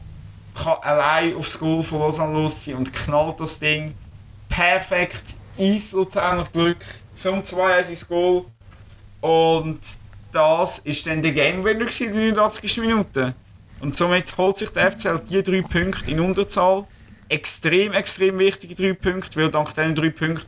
[0.54, 3.94] kann allein aufs Goal von Lausanne losziehen und knallt das Ding
[4.48, 6.78] perfekt ins Luzerner Glück
[7.12, 8.44] zum 2-1 ins Goal.
[9.20, 9.80] Und
[10.32, 12.78] das war dann der Game Winner in der 89.
[12.78, 13.34] Minute.
[13.82, 16.84] Und somit holt sich der FCL die drei Punkte in Unterzahl.
[17.28, 20.46] Extrem, extrem wichtige drei Punkte, weil dank diesen drei Punkten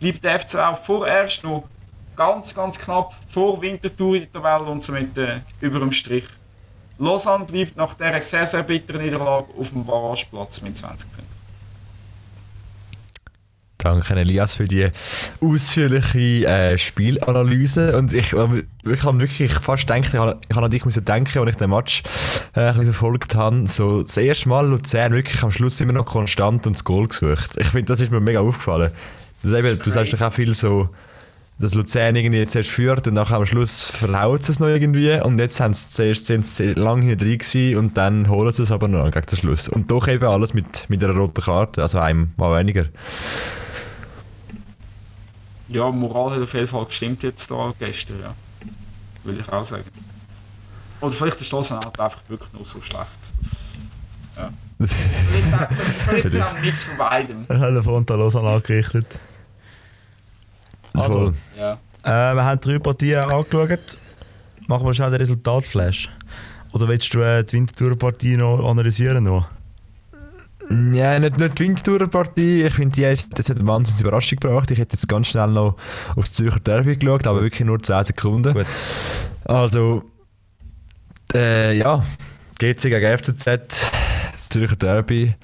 [0.00, 1.68] bleibt der FCL auch vorerst noch
[2.16, 6.24] ganz, ganz knapp vor Winterthur in der Tabelle und somit äh, über dem Strich.
[6.98, 11.29] Lausanne bleibt nach dieser sehr, sehr bitteren Niederlage auf dem Barrageplatz mit 20 Punkten.
[13.82, 14.88] Danke Elias für die
[15.40, 20.84] ausführliche äh, Spielanalyse und ich, äh, ich habe wirklich fast gedacht, ich habe, an dich
[20.84, 22.02] müssen denken, als ich den Match
[22.54, 26.04] äh, ein bisschen verfolgt habe, so das erste Mal Luzern wirklich am Schluss immer noch
[26.04, 27.56] konstant und das Goal gesucht.
[27.56, 28.90] Ich finde, das ist mir mega aufgefallen.
[29.42, 30.90] Das eben, du sagst doch auch viel so,
[31.60, 35.38] dass Luzern irgendwie jetzt erst führt und nachher am Schluss verlaut es noch irgendwie und
[35.38, 38.72] jetzt haben sie zuerst sind sie lange hinten drin gewesen und dann holen sie es
[38.72, 39.68] aber noch gegen den Schluss.
[39.68, 42.86] Und doch eben alles mit, mit einer roten Karte, also einem mal weniger.
[45.70, 48.34] Ja, Moral hat auf jeden Fall gestimmt jetzt da gestern, ja.
[49.24, 49.84] Will ich auch sagen.
[51.00, 53.06] Oder vielleicht ist das einfach wirklich nur so schlecht.
[53.38, 53.78] Das,
[54.36, 54.50] ja.
[54.86, 57.44] vielleicht, ist auch nichts von beidem.
[57.48, 59.18] Er hat den Front an Lausanne angerichtet.
[60.94, 61.74] Also, Ja.
[62.02, 63.98] äh, wir haben drei Partien angeschaut.
[64.66, 66.08] Machen wir schnell den Resultatflash.
[66.72, 69.24] Oder willst du äh, die Winterthur-Partie noch analysieren?
[69.24, 69.48] Noch?
[70.92, 72.62] Ja, nicht, nicht die Winterthur-Partie.
[72.62, 74.70] Ich finde, die hat- das hat eine wahnsinnige Überraschung gebracht.
[74.70, 75.76] Ich hätte jetzt ganz schnell noch
[76.14, 78.54] aufs Zürcher Derby geschaut, aber wirklich nur 10 Sekunden.
[78.54, 78.66] Gut.
[79.44, 80.04] Also,
[81.34, 82.04] äh, ja,
[82.58, 83.90] GC gegen FCZ,
[84.48, 85.34] Zürcher Derby.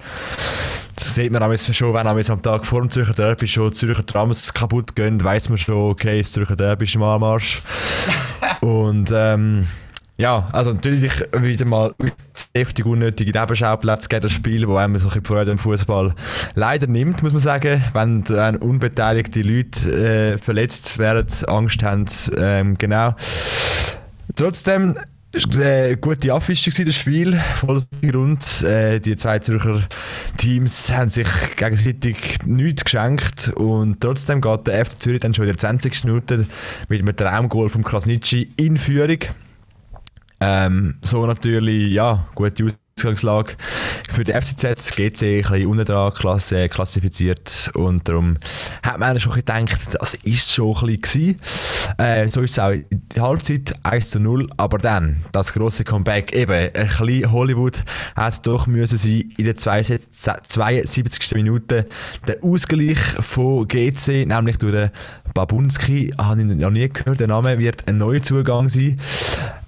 [0.95, 4.55] Das sieht man auch schon, wenn am Tag vor dem Zürcher Derby schon Zürcher Trams
[4.55, 7.63] kaputt gehen, weiß man schon, okay, das Zürcher Derby ist im Anmarsch.
[8.61, 9.67] Und ähm,
[10.19, 11.95] ja, also natürlich wieder mal
[12.55, 16.15] heftig unnötige Nebenschauplätze gegen das Spiel, wo einem so ein Freude am Fußball
[16.55, 17.85] leider nimmt, muss man sagen.
[17.93, 19.91] Wenn äh, unbeteiligte Leute
[20.35, 22.07] äh, verletzt werden, Angst haben,
[22.37, 23.15] ähm, genau.
[24.37, 24.97] Trotzdem
[25.59, 28.63] äh, gute gewesen, das Spiel, voll Grund.
[28.63, 29.83] Äh, die zwei Zürcher
[30.39, 35.51] Teams haben sich gegenseitig nichts geschenkt und trotzdem geht der FC Zürich dann schon in
[35.51, 36.05] der 20.
[36.05, 36.47] Minute
[36.89, 39.19] mit einem Traumgoal vom Krasnitschi in Führung.
[40.41, 43.57] Ähm, so natürlich, ja, gute Ausgangslage
[44.09, 48.39] für die FCZ, GC ein bisschen unten klasse, klassifiziert und darum
[48.83, 51.39] hat man schon gedacht, das ist schon ein bisschen.
[51.99, 55.85] Äh, so ist es auch in der Halbzeit 1 zu 0, aber dann das große
[55.85, 57.83] Comeback, eben ein bisschen Hollywood
[58.15, 61.35] hat es doch müssen sein in der 72.
[61.35, 61.87] Minute
[62.27, 64.91] der Ausgleich von GC, nämlich durch
[65.35, 68.99] Babunski, habe ich noch nie gehört, der Name wird ein neuer Zugang sein.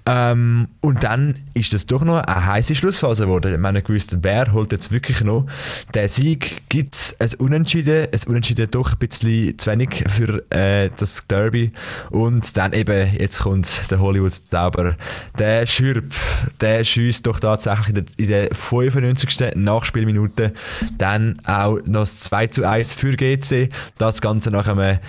[0.05, 3.53] Ähm, und dann ist das doch noch eine heiße Schlussphase geworden.
[3.53, 5.45] Ich meine, gewusst, wer holt jetzt wirklich noch
[5.93, 6.63] den Sieg?
[6.69, 8.07] Gibt es ein Unentschieden?
[8.11, 11.71] Ein Unentschieden doch ein bisschen zu wenig für äh, das Derby.
[12.09, 14.95] Und dann eben, jetzt kommt der Hollywood-Zauber.
[15.37, 16.13] Der Schürp,
[16.61, 19.55] der schießt doch tatsächlich in der, in der 95.
[19.55, 20.53] Nachspielminute
[20.97, 23.69] dann auch noch das 2 zu 1 für GC.
[23.97, 24.99] Das Ganze nach einem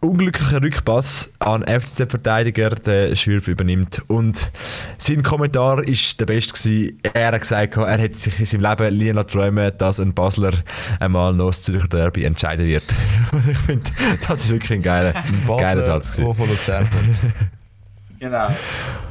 [0.00, 4.02] unglücklichen Rückpass an FCZ-Verteidiger, der Schürp übernimmt.
[4.08, 4.47] Und
[4.98, 7.00] sein Kommentar ist der beste gewesen.
[7.12, 10.52] Er hat gesagt, er hätte sich in seinem Leben nie noch träumen dass ein Basler
[11.00, 12.84] einmal noch das Zürcher Derby entscheiden wird.
[13.32, 13.90] Und ich finde,
[14.26, 15.14] das ist wirklich ein geiler,
[15.46, 16.16] geiler Satz.
[16.16, 16.34] gewesen.
[16.34, 17.20] von Luzern kommt.
[18.18, 18.48] Genau.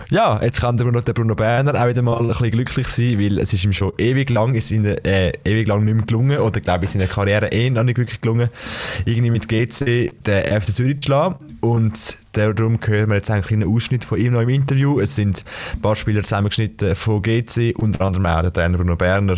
[0.09, 3.19] Ja, jetzt kann der Bruno, der Bruno Berner auch wieder mal ein bisschen glücklich sein,
[3.19, 6.05] weil es ist ihm schon ewig lang, ist in der, äh, ewig lang nicht mehr
[6.05, 8.49] gelungen, oder glaube ich, in seiner Karriere eh noch nicht wirklich gelungen,
[9.05, 11.35] irgendwie mit GC den FC Zürich zu schlagen.
[11.59, 14.99] Und darum hören wir jetzt einen kleinen Ausschnitt von ihm noch im Interview.
[14.99, 15.43] Es sind
[15.73, 19.37] ein paar Spieler zusammengeschnitten von GC, unter anderem auch der Trainer Bruno Berner,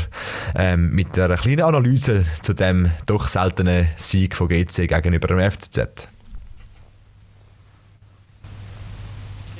[0.55, 6.09] ähm, mit einer kleinen Analyse zu dem doch seltenen Sieg von GC gegenüber dem FCZ.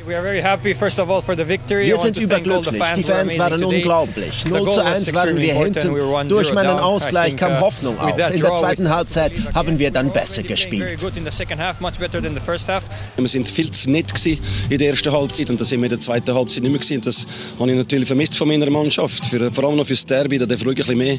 [0.09, 2.83] Wir sind überglücklich.
[2.95, 4.43] Die Fans waren unglaublich.
[4.43, 5.95] The 0 goal zu was 1 waren wir hinten.
[5.95, 8.11] We were 1-0 Durch meinen Ausgleich kam uh, Hoffnung auf.
[8.11, 11.01] In der zweiten we- Halbzeit haben wir dann besser Very gespielt.
[13.17, 14.11] Wir sind viel zu nett
[14.69, 17.01] in der ersten Halbzeit und das sind wir in der zweiten Halbzeit nicht mehr gewesen.
[17.01, 17.25] Das
[17.59, 19.25] habe ich natürlich vermisst von meiner Mannschaft.
[19.25, 21.13] Für, vor allem noch fürs Derby, da darf ruhig ein bisschen mehr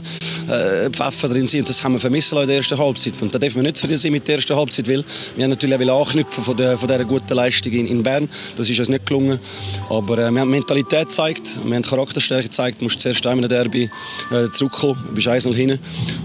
[0.48, 1.60] äh, Pfeffer drin sind.
[1.60, 3.22] Und das haben wir vermissen lassen in der ersten Halbzeit.
[3.22, 5.04] Und da dürfen wir nicht zufrieden sein mit der ersten Halbzeit, weil
[5.36, 8.28] wir haben natürlich auch anknüpfen von, der, von dieser guten Leistung in, in Bern.
[8.56, 9.38] Das ist uns nicht gelungen.
[9.88, 12.80] Aber äh, wir haben Mentalität gezeigt, wir haben Charakterstärke gezeigt.
[12.80, 13.90] Du musst zuerst einmal in der Derby
[14.30, 15.78] äh, zurückkommen, bist 1 hinten.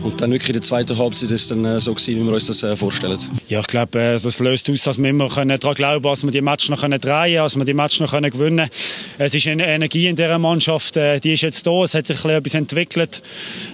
[0.03, 2.34] Und dann wirklich in der zweiten Halbzeit ist es dann äh, so gewesen, wie wir
[2.34, 3.18] uns das äh, vorstellen.
[3.47, 6.32] Ja, ich glaube, äh, das löst aus, dass wir immer können daran glauben dass wir
[6.32, 8.70] die Match noch können drehen dass wir die Match noch können gewinnen.
[9.18, 12.24] Es ist eine Energie in dieser Mannschaft, äh, die ist jetzt da, es hat sich
[12.24, 13.22] etwas entwickelt.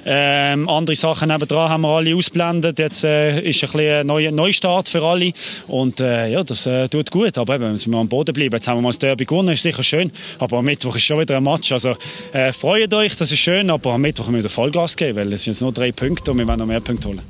[0.06, 2.80] Ähm, andere Sachen nebendran haben wir alle ausblendet.
[2.80, 5.32] Jetzt äh, ist ein, bisschen ein neuer Neustart für alle.
[5.68, 7.38] Und äh, ja, das äh, tut gut.
[7.38, 9.64] Aber eben, wenn wir am Boden bleiben, jetzt haben wir mal das Derby gewonnen, ist
[9.64, 10.12] sicher schön.
[10.38, 11.72] Aber am Mittwoch ist schon wieder ein Match.
[11.72, 11.96] Also
[12.32, 13.70] äh, freut euch, das ist schön.
[13.72, 16.32] Aber am Mittwoch müssen wir wieder Vollgas geben, weil es sind jetzt nur drei Punkte
[16.32, 17.22] und wir wollen noch mehr Punkte holen.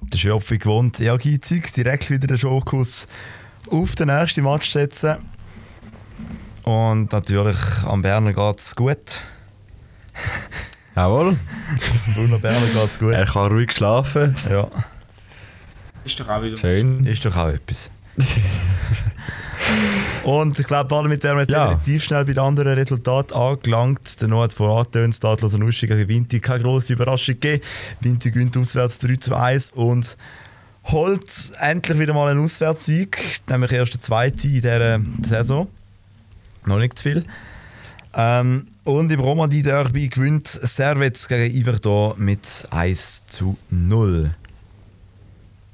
[0.00, 3.06] Der Schöpf wie gewohnt ehrgeizig, direkt wieder den Schokus
[3.70, 5.18] auf den nächsten Match setzen.
[6.64, 9.20] Und natürlich am Berner geht es gut.
[10.96, 11.36] Jawohl.
[12.14, 13.12] Bruno Berner geht es gut.
[13.12, 14.34] Er kann ruhig schlafen.
[14.48, 14.68] Ja.
[16.04, 17.04] Ist doch auch wieder Schön.
[17.04, 17.90] Ist doch auch etwas.
[20.30, 21.66] Und ich glaube, damit wären wir jetzt Ja.
[21.68, 24.20] relativ schnell bei den anderen Resultaten angelangt.
[24.20, 26.40] Der Noah hat es vorhin angetönt, Stadlos und Uschi gegen Vinti.
[26.40, 27.62] Keine grosse Überraschung gegeben.
[28.00, 30.16] Vinti gewinnt auswärts 3 zu 1 und
[30.84, 33.18] holt endlich wieder mal einen Auswärtssieg.
[33.48, 35.68] Nämlich erst der zweite in dieser Saison.
[36.64, 37.24] Noch nicht zu viel.
[38.14, 44.34] Ähm, und im Romandie Derby gewinnt Servets gegen Iverdor mit 1 zu 0.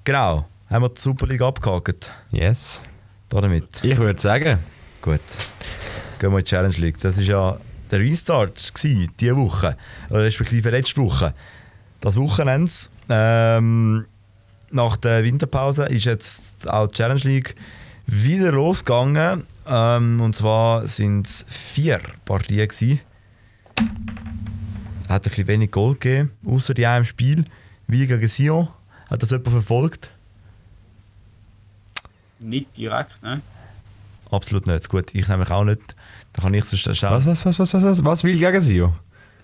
[0.05, 2.13] Genau, haben wir die Super League abgehakt.
[2.31, 2.81] Yes.
[3.29, 3.85] Damit.
[3.85, 4.59] Ich würde sagen.
[5.03, 5.21] Gut.
[6.19, 7.01] Gehen wir in die Challenge League.
[7.01, 7.61] Das war ja
[7.91, 9.77] der Restart gewesen, diese Woche.
[10.11, 11.35] Oder respektive letzte Woche.
[12.01, 12.73] Das Wochenende.
[13.09, 14.07] Ähm,
[14.71, 17.55] nach der Winterpause ist jetzt auch die Challenge League
[18.07, 19.45] wieder losgegangen.
[19.69, 22.69] Ähm, und zwar sind es vier Partien.
[22.69, 23.01] Gewesen.
[25.09, 27.45] Hat ein bisschen wenig Goal gegeben, außer die einem Spiel.
[27.87, 28.69] Wie gegen Sion.
[29.09, 30.11] Hat das jemand verfolgt?
[32.39, 33.41] Nicht direkt, ne?
[34.31, 34.89] Absolut nicht.
[34.89, 35.97] Gut, ich nämlich auch nicht.
[36.33, 36.95] Da kann ich so schnell.
[36.95, 38.95] Was, was, was, was, was, was, was will gegen Sio?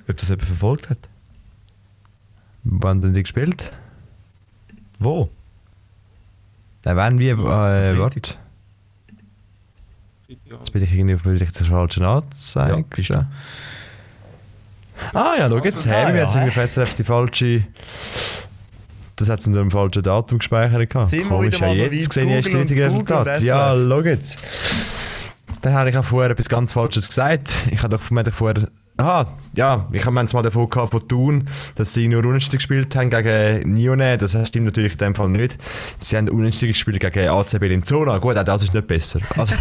[0.08, 1.08] Ob das jemand verfolgt hat?
[2.64, 3.72] Wann denn die gespielt?
[4.98, 5.30] Wo?
[6.84, 8.20] Nein, wann, wie, äh, warte.
[10.28, 12.72] Jetzt bin ich irgendwie auf der falschen Anzeige.
[12.72, 13.26] Ja, bist du.
[15.12, 17.64] Ah ja, schau jetzt Also, her, wir haben irgendwie auf SRF die falsche...
[19.16, 20.90] Das hat es unter dem falschen Datum gespeichert.
[20.90, 21.06] gehabt.
[21.08, 23.44] Sind wir Komisch, wieder mal ja, so jetzt weit, sehe ich erst Google Google Resultate.
[23.44, 24.38] Ja, schau jetzt.
[25.60, 27.50] Dann habe ich auch vorher etwas ganz Falsches gesagt.
[27.70, 28.68] Ich habe doch wir doch vorher...
[28.98, 32.94] Aha, ja, ich habe es mal davon gehabt von Thun, dass sie nur unentschieden gespielt
[32.94, 34.18] haben gegen Nione.
[34.18, 35.56] Das stimmt natürlich in dem Fall nicht.
[35.98, 38.18] Sie haben unentschieden gespielt gegen ACB in Zona.
[38.18, 39.20] Gut, auch das ist nicht besser.
[39.36, 39.54] Also,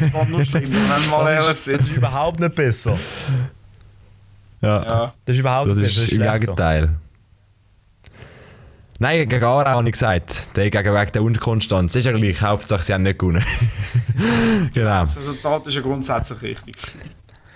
[0.00, 2.98] Das war nur schlimm, wir Das ist, das ist überhaupt nicht besser.
[4.62, 4.82] ja.
[4.84, 5.12] Ja.
[5.24, 6.02] Das ist überhaupt Das nicht besser.
[6.02, 6.38] ist im schlechter.
[6.38, 6.96] Gegenteil.
[8.98, 10.56] Nein, gegen Aarau habe ich gesagt.
[10.56, 11.94] Der gegen wegen der Unterkonstanz.
[11.94, 12.40] Ist ja gleich.
[12.40, 13.44] Hauptsache, sie haben nicht gewonnen.
[14.74, 15.00] genau.
[15.00, 16.76] Das Resultat ist ja grundsätzlich richtig.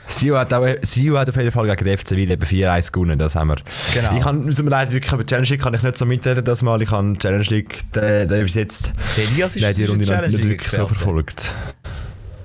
[0.09, 3.19] Sio hat, auch, Sio hat auf jeden Fall gegen den FC Wil eben 4-1 gewonnen.
[3.19, 3.57] Das haben wir.
[3.95, 4.17] Genau.
[4.17, 6.45] Ich kann, es tut mir leid, wirklich, aber Challenge League kann ich nicht so mitreden
[6.45, 6.83] das Mal.
[6.83, 10.45] Ich habe Challenge League, der, der bis jetzt Der Elias ist, die Runde nicht League
[10.45, 10.95] wirklich so Experte.
[10.95, 11.55] verfolgt.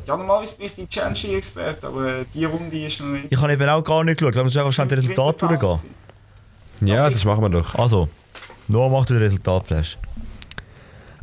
[0.05, 3.25] Ja, normalerweise bin ich die Challenge League-Experte, aber äh, die Runde ist noch nicht.
[3.31, 4.35] Ich habe eben auch gar nicht geschaut.
[4.35, 5.79] Lass uns einfach schnell die Resultate durchgehen.
[6.81, 7.73] Ja, das machen wir doch.
[7.73, 8.09] Also,
[8.67, 9.97] Noah macht den Resultatflash.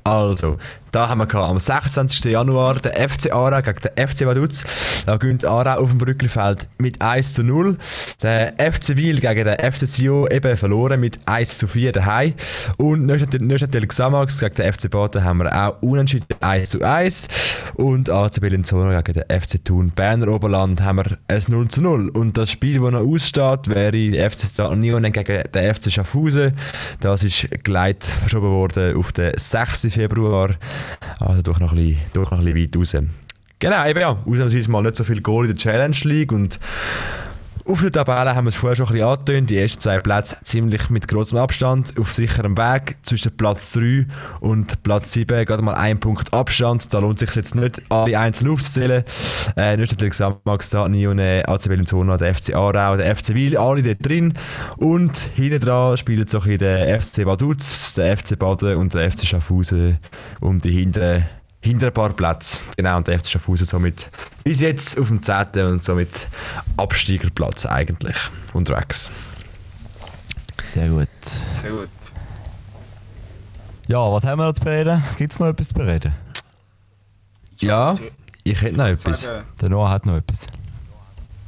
[0.04, 0.58] Also,
[0.92, 2.24] da haben wir am 26.
[2.24, 4.62] Januar den FC Aarau gegen den FC Vaduz.
[5.06, 7.78] Da gewinnt Aarau auf dem Brückelfeld mit 1 zu 0.
[8.20, 12.34] Der FC Wil gegen den FC Sio eben verloren mit 1 zu 4 daheim.
[12.76, 17.26] Und Neuchâtel Xamax gegen den FC Baden haben wir auch unentschieden 1 zu 1.
[17.74, 22.10] Und AC Bellinzona gegen den FC Thun Berner Oberland haben wir ein 0 zu 0.
[22.10, 26.52] Und das Spiel, das noch aussteht, wäre FC Stade Union gegen den FC Schaffhausen.
[27.00, 29.88] Das ist geleit verschoben worden auf den 6.
[29.90, 30.50] Februar.
[31.20, 32.96] Also doch noch ein bisschen, doch noch ein bisschen weit raus.
[33.58, 34.18] Genau, eben ja.
[34.26, 36.58] Ausnahmsweise mal nicht so viel Goal in der Challenge League und
[37.64, 39.50] auf der Tabelle haben wir es vorher schon ein bisschen angetönt.
[39.50, 44.06] Die ersten zwei Plätze ziemlich mit großem Abstand auf sicherem Weg zwischen Platz 3
[44.40, 45.46] und Platz 7.
[45.46, 46.92] Gerade mal ein Punkt Abstand.
[46.92, 49.04] Da lohnt es sich jetzt nicht, alle einzeln aufzuzählen.
[49.56, 53.56] Äh, nicht natürlich Max Dani und äh, AC Bellinzona, der FC Aarau, der FC Wil,
[53.56, 54.34] alle dort drin.
[54.78, 59.24] Und hinten dran spielen so ein der FC Vaduz, der FC Baden und der FC
[59.24, 59.98] Schaffhausen
[60.40, 61.24] um die hinteren
[61.62, 62.62] hinter ein paar Plätze.
[62.76, 64.10] Genau, und der FC Schaffhausen somit
[64.44, 65.46] bis jetzt auf dem 10.
[65.64, 66.26] und somit
[66.76, 68.16] Absteigerplatz eigentlich
[68.52, 69.10] unterwegs.
[70.52, 71.08] Sehr gut.
[71.24, 71.88] Sehr gut.
[73.88, 75.02] Ja, was haben wir noch zu bereden?
[75.16, 76.12] Gibt es noch etwas zu bereden?
[77.58, 77.94] Ja,
[78.42, 79.28] ich hätte noch etwas.
[79.60, 80.46] Der Noah hat noch etwas.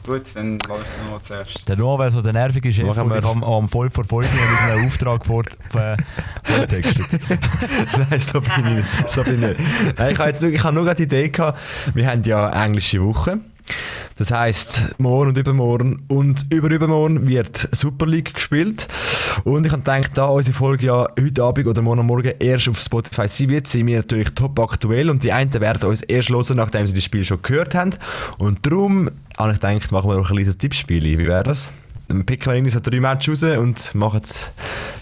[0.06, 1.66] Gut, dann lasse ich noch zuerst.
[1.68, 4.70] Der Noah, wer so der nervige Chef, Machen wir- am, am 5 vor 5 mit
[4.72, 5.96] einem Auftrag vor, vor,
[6.44, 7.20] vortextet.
[8.10, 9.10] Nein, so bin ich nicht.
[9.10, 9.60] So bin ich nicht.
[10.10, 11.58] Ich habe jetzt nur, ich habe nur gerade die Idee gehabt,
[11.94, 13.38] wir haben ja englische Woche.
[14.16, 18.86] Das heisst, morgen und übermorgen und überübermorgen wird Super League gespielt.
[19.42, 22.78] Und ich habe gedacht, da unsere Folge ja heute Abend oder morgen Morgen erst auf
[22.78, 26.56] Spotify sein wird, sind wir natürlich top aktuell und die einen werden uns erst hören,
[26.56, 27.90] nachdem sie das Spiel schon gehört haben.
[28.38, 31.02] Und darum habe ich gedacht, machen wir noch ein kleines Tippspiel.
[31.02, 31.72] Wie wäre das?
[32.06, 34.22] Dann picken wir irgendwie so drei Matches raus und machen,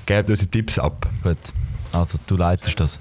[0.06, 1.06] geben unsere Tipps ab.
[1.22, 1.36] Gut,
[1.92, 3.00] also du leitest das.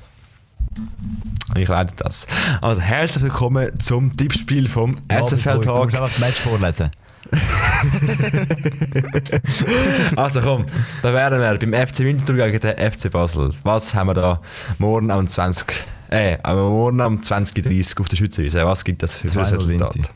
[1.56, 2.28] Ich leite das.
[2.62, 5.62] Also herzlich willkommen zum Tippspiel vom Ja, SFL wieso?
[5.62, 6.92] Du musst einfach das Match vorlesen.
[10.16, 10.66] Also komm,
[11.02, 13.54] da wären wir beim FC Winterthur gegen den FC Basel.
[13.64, 14.42] Was haben wir da
[14.80, 15.86] morgen am 20.
[16.10, 18.66] Äh, aber morgen am 20.30 auf der Schützenwiese.
[18.66, 20.12] Was gibt das für, ein 2-0 Resultat?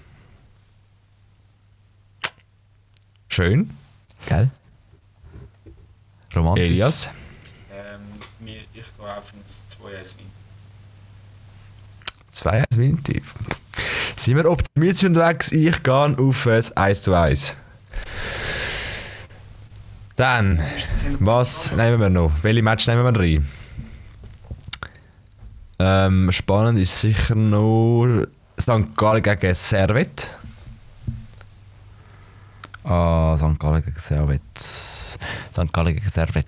[3.29, 3.69] Schön.
[4.27, 4.49] Gell?
[6.35, 6.63] Romantisch.
[6.63, 7.09] Elias.
[7.71, 8.01] Ähm,
[8.45, 8.83] ich gehe
[9.17, 10.15] auf ein 2-1
[12.43, 12.51] Win.
[12.51, 13.21] 2 1 Winti.
[14.15, 15.51] Sind wir optimistisch unterwegs?
[15.51, 17.55] Ich gehe auf ein 1 zu 1.
[20.15, 20.61] Dann,
[21.19, 22.31] was nehmen wir noch?
[22.41, 23.47] Welche Match nehmen wir rein?
[25.77, 28.25] Ähm, spannend ist sicher noch
[28.59, 28.95] St.
[28.95, 30.29] Gallen gegen Servet.
[32.85, 33.59] Ah, St.
[33.59, 34.41] Gallen gegen Servet.
[34.57, 35.73] St.
[35.73, 36.47] Gallen gegen Servet.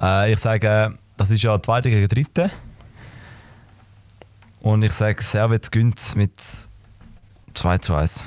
[0.00, 2.50] Äh, ich sage, das ist ja zweite gegen dritte.
[4.60, 6.32] Und ich sage, Servet gönnt mit
[7.54, 8.24] 2 zu 1.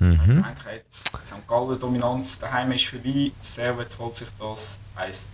[0.00, 0.26] Ich Mhm.
[0.26, 1.46] denke jetzt, St.
[1.48, 3.30] Gallen Dominanz daheim ist vorbei.
[3.40, 5.32] Servet holt sich das 1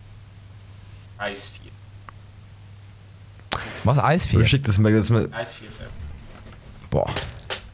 [1.19, 1.71] 1-4.
[3.85, 4.39] Was, 1-4?
[4.39, 5.93] Lustig, dass wir, dass wir, 1-4 Servet.
[6.91, 7.07] Boah.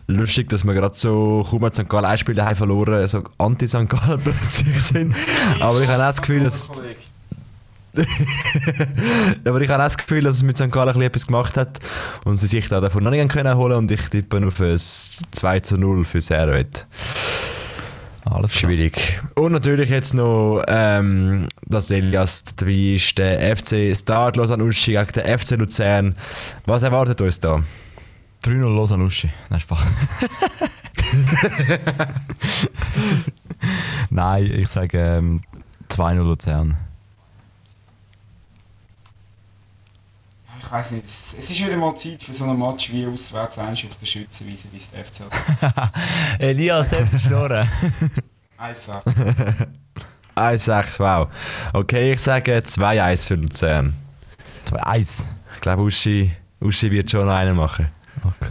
[0.08, 1.88] lustig, dass wir gerade so, kaum hat St.
[1.88, 3.88] Gallen ein Spiel daheim verloren, so anti-St.
[3.88, 5.14] Gallen plötzlich sind.
[5.60, 6.68] Aber ich habe auch das Gefühl, dass...
[6.68, 6.96] Kollege.
[9.44, 10.70] Aber ich habe auch das Gefühl, dass es mit St.
[10.70, 11.80] Gallen etwas gemacht hat
[12.24, 15.61] und sie sich da davon noch nicht können holen und ich tippe auf ein 2
[15.61, 16.86] zu 0 für Servet.
[18.24, 18.70] Alles klar.
[18.70, 19.20] Schwierig.
[19.34, 25.12] Und natürlich jetzt noch, ähm, dass Elias dabei ist, der FC Start Lausanne Uschi gegen
[25.12, 26.16] den FC Luzern.
[26.66, 27.62] Was erwartet uns da?
[28.44, 29.30] 3-0 Lausanne Uschi.
[29.49, 29.80] Nein, Spaß.
[34.11, 35.40] Nein, ich sage ähm,
[35.88, 36.76] 2-0 Luzern.
[40.66, 43.56] Ich weiß nicht, es, es ist wieder mal Zeit für so einen Match wie auswärts
[43.58, 45.20] eins auf der Schützenwiese, wie es der FC
[45.76, 45.94] hat.
[46.40, 46.88] Elias,
[47.22, 47.68] Schnorren.
[48.58, 49.02] 1-8.
[50.34, 51.28] 1-6, wow.
[51.72, 53.94] Okay, ich sage 2-1 für Luzern.
[54.68, 55.26] 2-1.
[55.54, 57.86] Ich glaube, Uschi, Uschi wird schon noch einen machen.
[58.24, 58.50] Okay.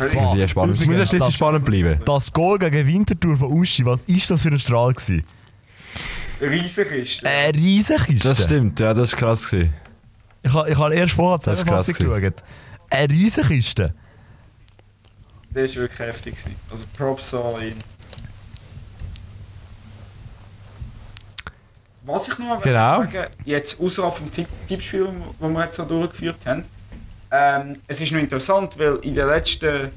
[0.00, 2.00] Das muss ja spannend, das muss ja schließlich spannend bleiben.
[2.04, 5.24] Das Goal gegen Winterthur von Uschi, was ist das für ein Strahl gewesen?
[6.40, 7.22] Riesig ist.
[7.22, 9.48] Äh, riesig ist Das stimmt, ja, das war krass.
[9.48, 9.72] Gewesen.
[10.42, 12.34] Ich habe ich ha erst vorher die Zusammenfassung geschaut.
[12.90, 13.94] Eine Riesenkiste.
[15.50, 16.34] Der war wirklich heftig.
[16.34, 16.56] gewesen.
[16.70, 17.76] Also Props an ihn.
[22.04, 23.02] Was ich noch Genau.
[23.02, 26.62] sagen jetzt außerhalb vom Tipp Tippspiel, das wir jetzt so durchgeführt haben,
[27.30, 29.90] ähm, es ist noch interessant, weil in den letzten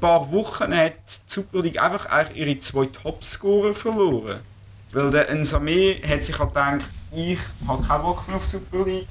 [0.00, 4.40] paar Wochen hat die Super League einfach eigentlich ihre zwei Topscorer verloren.
[4.92, 8.84] Weil der Nsame hat sich halt gedacht, ich habe keinen Bock mehr auf die Super
[8.84, 9.06] League.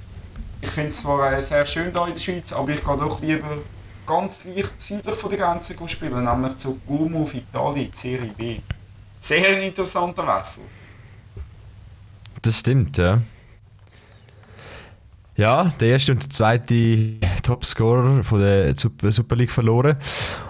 [0.62, 3.22] Ich finde es zwar äh, sehr schön hier in der Schweiz, aber ich gehe doch
[3.22, 3.58] lieber
[4.06, 8.58] ganz leicht südlich von der Grenze spielen, nämlich zu Como auf Italien, Serie B.
[9.20, 10.64] Sehr ein interessanter Wechsel.
[12.42, 13.22] Das stimmt, ja.
[15.36, 19.96] Ja, der erste und der zweite Topscorer von der Super, League verloren.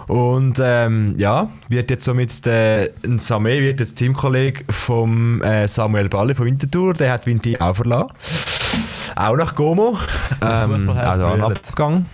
[0.08, 6.34] Und ähm, ja, wird jetzt somit der Samé, wird jetzt Teamkollege vom äh, Samuel Balle
[6.34, 8.10] von Winterthur, der hat Winti auch verlassen.
[9.16, 9.98] Auch nach Como.
[10.40, 11.42] Das Fußballherz also ein.
[11.42, 12.06] Abgang.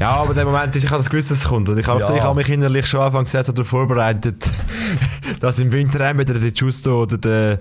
[0.00, 1.68] Ja, aber der Moment ist, ich habe das gewusst, dass es kommt.
[1.68, 2.34] Und ich habe Ja.
[2.34, 4.44] mich innerlich schon Anfang der Saison darauf vorbereitet,
[5.40, 7.60] dass im Winter entweder der Giusto oder der,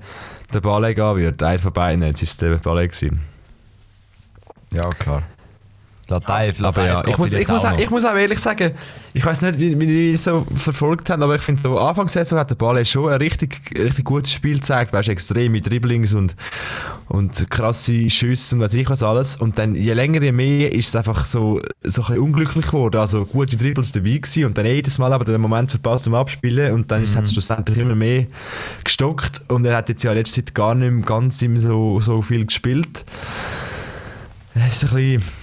[0.54, 1.44] der Ballet gehen wird.
[1.44, 2.92] Einer von beiden, jetzt war es der Ballet.
[2.92, 3.22] Gewesen.
[4.74, 5.24] Ja, klar.
[6.12, 8.72] Latei, Aber ja, ich muss, ich, muss auch, ich muss auch ehrlich sagen,
[9.14, 12.12] ich weiß nicht, wie, wie die so verfolgt haben, aber ich finde, so Anfang der
[12.12, 14.94] Saison hat der Ballet schon ein richtig, richtig gutes Spiel gezeigt.
[14.94, 16.36] Weißt du, extrem mit Dribblings und,
[17.08, 19.36] und krasse Schüsse und weiß ich was alles.
[19.36, 22.98] Und dann je länger, je mehr ist es einfach so, so ein bisschen unglücklich geworden.
[22.98, 26.74] Also gute Dribbles dabei gewesen und dann jedes Mal aber den Moment verpasst zum Abspielen
[26.74, 28.26] und dann ist hat es schlussendlich immer mehr
[28.84, 32.22] gestockt und er hat jetzt ja letzte Zeit gar nicht mehr ganz im so, so
[32.22, 33.06] viel gespielt.
[34.54, 35.41] Es ist ein bisschen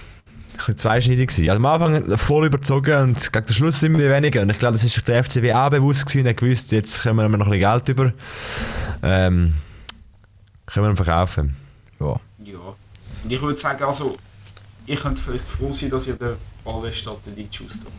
[0.59, 1.49] bisschen zweischneidig gewesen.
[1.49, 4.41] Also am Anfang voll überzogen und gegen den Schluss immer weniger.
[4.41, 7.01] Und ich glaube, das ist sich der FCB auch bewusst gewesen und hat gewusst, jetzt
[7.01, 8.13] können wir noch ein bisschen Geld über.
[9.03, 9.55] Ähm,
[10.65, 11.55] können wir ihn verkaufen.
[11.99, 12.19] Ja.
[12.45, 12.59] Ja.
[13.23, 14.17] Und ich würde sagen, also,
[14.85, 17.95] ich könnte vielleicht froh sein, dass ihr den Ball statt den Schuster gegeben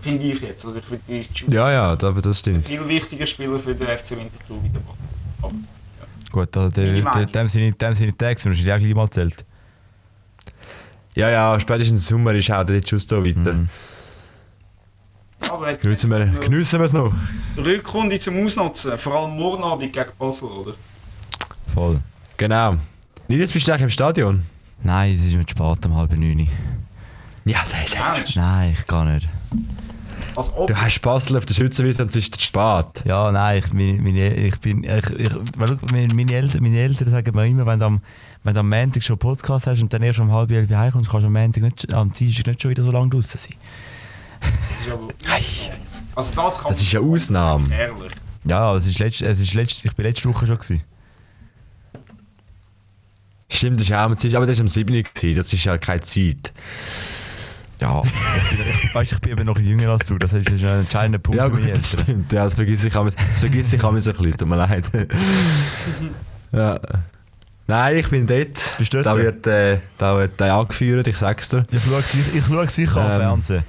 [0.00, 0.64] Finde ich jetzt.
[0.64, 2.66] Also ich finde die Schuster Ja, ja, da- das ein stimmt.
[2.66, 4.94] viel wichtiger Spieler für den FC Winterthur wie der Ball.
[5.42, 5.52] Aber,
[6.30, 9.44] Gut, also dem sind dem sind die Tags, ist ja gleich mal zählt.
[11.14, 13.66] Ja, ja, spätestens im Sommer ist auch der Justo weiter.
[15.50, 17.12] aber jetzt Geniessen wir, geniessen wir es noch.
[17.56, 20.72] Rückrunde zum Ausnutzen, vor allem morgen Abend gegen Basel, oder?
[21.66, 22.00] Voll.
[22.38, 22.76] Genau.
[23.28, 24.42] Nils, bist du eigentlich im Stadion?
[24.82, 26.48] Nein, es ist mit spät um halb neun.
[27.44, 28.36] Ja, sagst Ernst?
[28.36, 29.28] Nein, ich kann nicht.
[30.34, 33.04] Als ob Du hast Basel auf der Schützenwiese und es ist spät.
[33.04, 34.82] Ja, nein, ich, meine, meine, ich bin.
[34.82, 38.00] Ich, ich, meine, Eltern, meine Eltern sagen mir immer, wenn du am,
[38.44, 41.10] wenn du am Montag schon einen Podcast hast und dann erst um halb elf heimkommst,
[41.10, 43.54] kannst du am Montag nicht, am Dienstag nicht schon wieder so lange draußen sein.
[44.70, 45.76] Das ist aber Ausnahme.
[46.14, 47.74] Also das kann Das ist eine Ausnahme.
[47.74, 48.12] Ehrlich.
[48.44, 50.58] Ja, es ist letzt, es ist letzt, ich bin letzte Woche schon.
[50.58, 50.82] Gewesen.
[53.48, 54.94] Stimmt, das ist auch am Dienstag, aber das war am 7.
[54.94, 56.52] Uhr, gewesen, das ist ja keine Zeit.
[57.80, 58.02] Ja,
[58.50, 60.64] ich, bin, ich, weißt, ich bin eben noch jünger als du, das heißt, das ist
[60.64, 62.02] ein entscheidender Punkt Ja, für gut, mich das jetzt.
[62.02, 62.32] stimmt.
[62.32, 64.84] Ja, das vergesse ich auch das vergesse ich auch so ein bisschen, tut mir leid.
[66.52, 66.80] ja.
[67.72, 68.74] Nein, ich bin dort.
[68.76, 69.06] Bist du dort?
[69.06, 71.64] Da wird, äh, da wird äh, angeführt, ich sag's dir.
[71.70, 73.64] Ich schaue sicher, ich schaue sicher am Ähm, Fernsehen.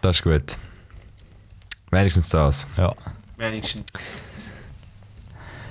[0.00, 0.56] Das ist gut.
[1.90, 2.68] Wenigstens das.
[2.76, 2.94] Ja.
[3.38, 3.84] Wenigstens.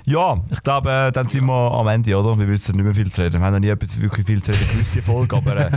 [0.05, 2.37] Ja, ich glaube, äh, dann sind wir am Ende, oder?
[2.37, 3.39] Wir wissen nicht mehr viel zu reden.
[3.39, 5.71] Wir haben noch nie etwas wirklich viel zu reden gewusst, die Folge, aber äh,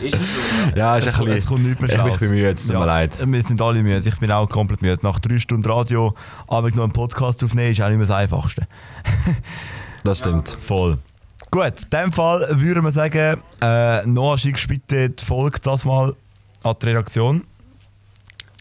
[0.00, 0.38] Ist es so?
[0.76, 2.20] Ja, ist es, ein kommt- bisschen, es kommt nichts mehr ich Schlaues.
[2.20, 3.18] bin müde, es tut mir leid.
[3.26, 4.08] Wir sind alle müde.
[4.08, 4.98] Ich bin auch komplett müde.
[5.02, 6.14] Nach drei Stunden Radio
[6.46, 8.68] abends noch einen Podcast aufnehmen, ist auch nicht mehr das Einfachste.
[10.04, 10.48] Das stimmt.
[10.48, 10.98] Voll.
[11.50, 16.14] Gut, in dem Fall würden wir sagen, äh, Noah, schickst bitte die Folge das mal
[16.62, 17.44] an die Redaktion.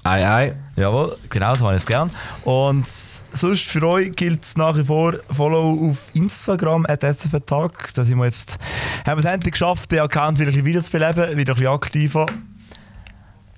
[0.04, 0.56] Ei, ei.
[0.76, 2.10] Jawohl, genau, so habe ich es gern.
[2.44, 7.94] Und sonst für euch gilt es nach wie vor Follow auf Instagram, at SFTag.
[7.94, 8.58] Da sind wir jetzt,
[9.06, 12.28] haben wir es endlich geschafft, den Account wieder ein bisschen wiederzubeleben, wieder ein bisschen aktiver.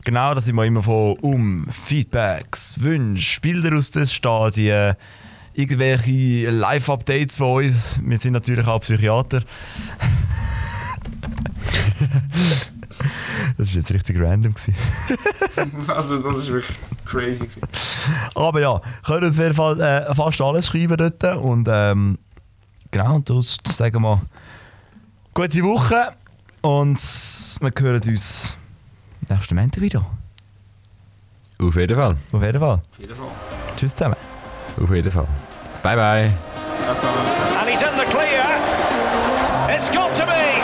[0.03, 4.95] Genau, da sind wir immer von um Feedbacks, Wünsche, Bilder aus den Stadien,
[5.55, 7.99] irgendwelche Live-Updates von uns.
[8.03, 9.41] Wir sind natürlich auch Psychiater.
[13.57, 14.53] das war jetzt richtig random.
[14.53, 14.75] Gewesen.
[15.87, 17.45] Also das ist wirklich crazy.
[17.45, 17.61] gewesen.
[18.35, 21.23] Aber ja, können uns auf jeden Fall äh, fast alles schreiben dort.
[21.37, 22.17] Und ähm,
[22.91, 24.21] genau, und das sagen wir
[25.33, 26.13] gute Woche.
[26.61, 26.99] Und
[27.61, 28.57] wir hören uns
[29.29, 30.05] nächsten Montag wieder.
[31.59, 32.17] Auf jeden Fall.
[32.31, 32.73] Auf jeden Fall.
[32.73, 33.29] Auf jeden Fall.
[33.77, 34.34] Tschüss zusammen.
[34.81, 35.27] Auf jeden Fall.
[35.81, 36.31] Bye, bye.
[36.85, 37.11] That's all.
[37.59, 38.43] And he's in the clear.
[39.69, 40.61] It's got to be.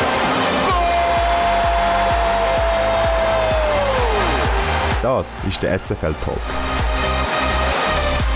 [5.02, 6.38] Das ist der SFL Talk.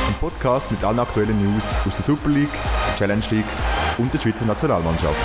[0.08, 2.50] Ein Podcast mit allen aktuellen News aus der Super League,
[2.98, 3.46] Challenge League
[3.98, 5.16] und der Schweizer Nationalmannschaft.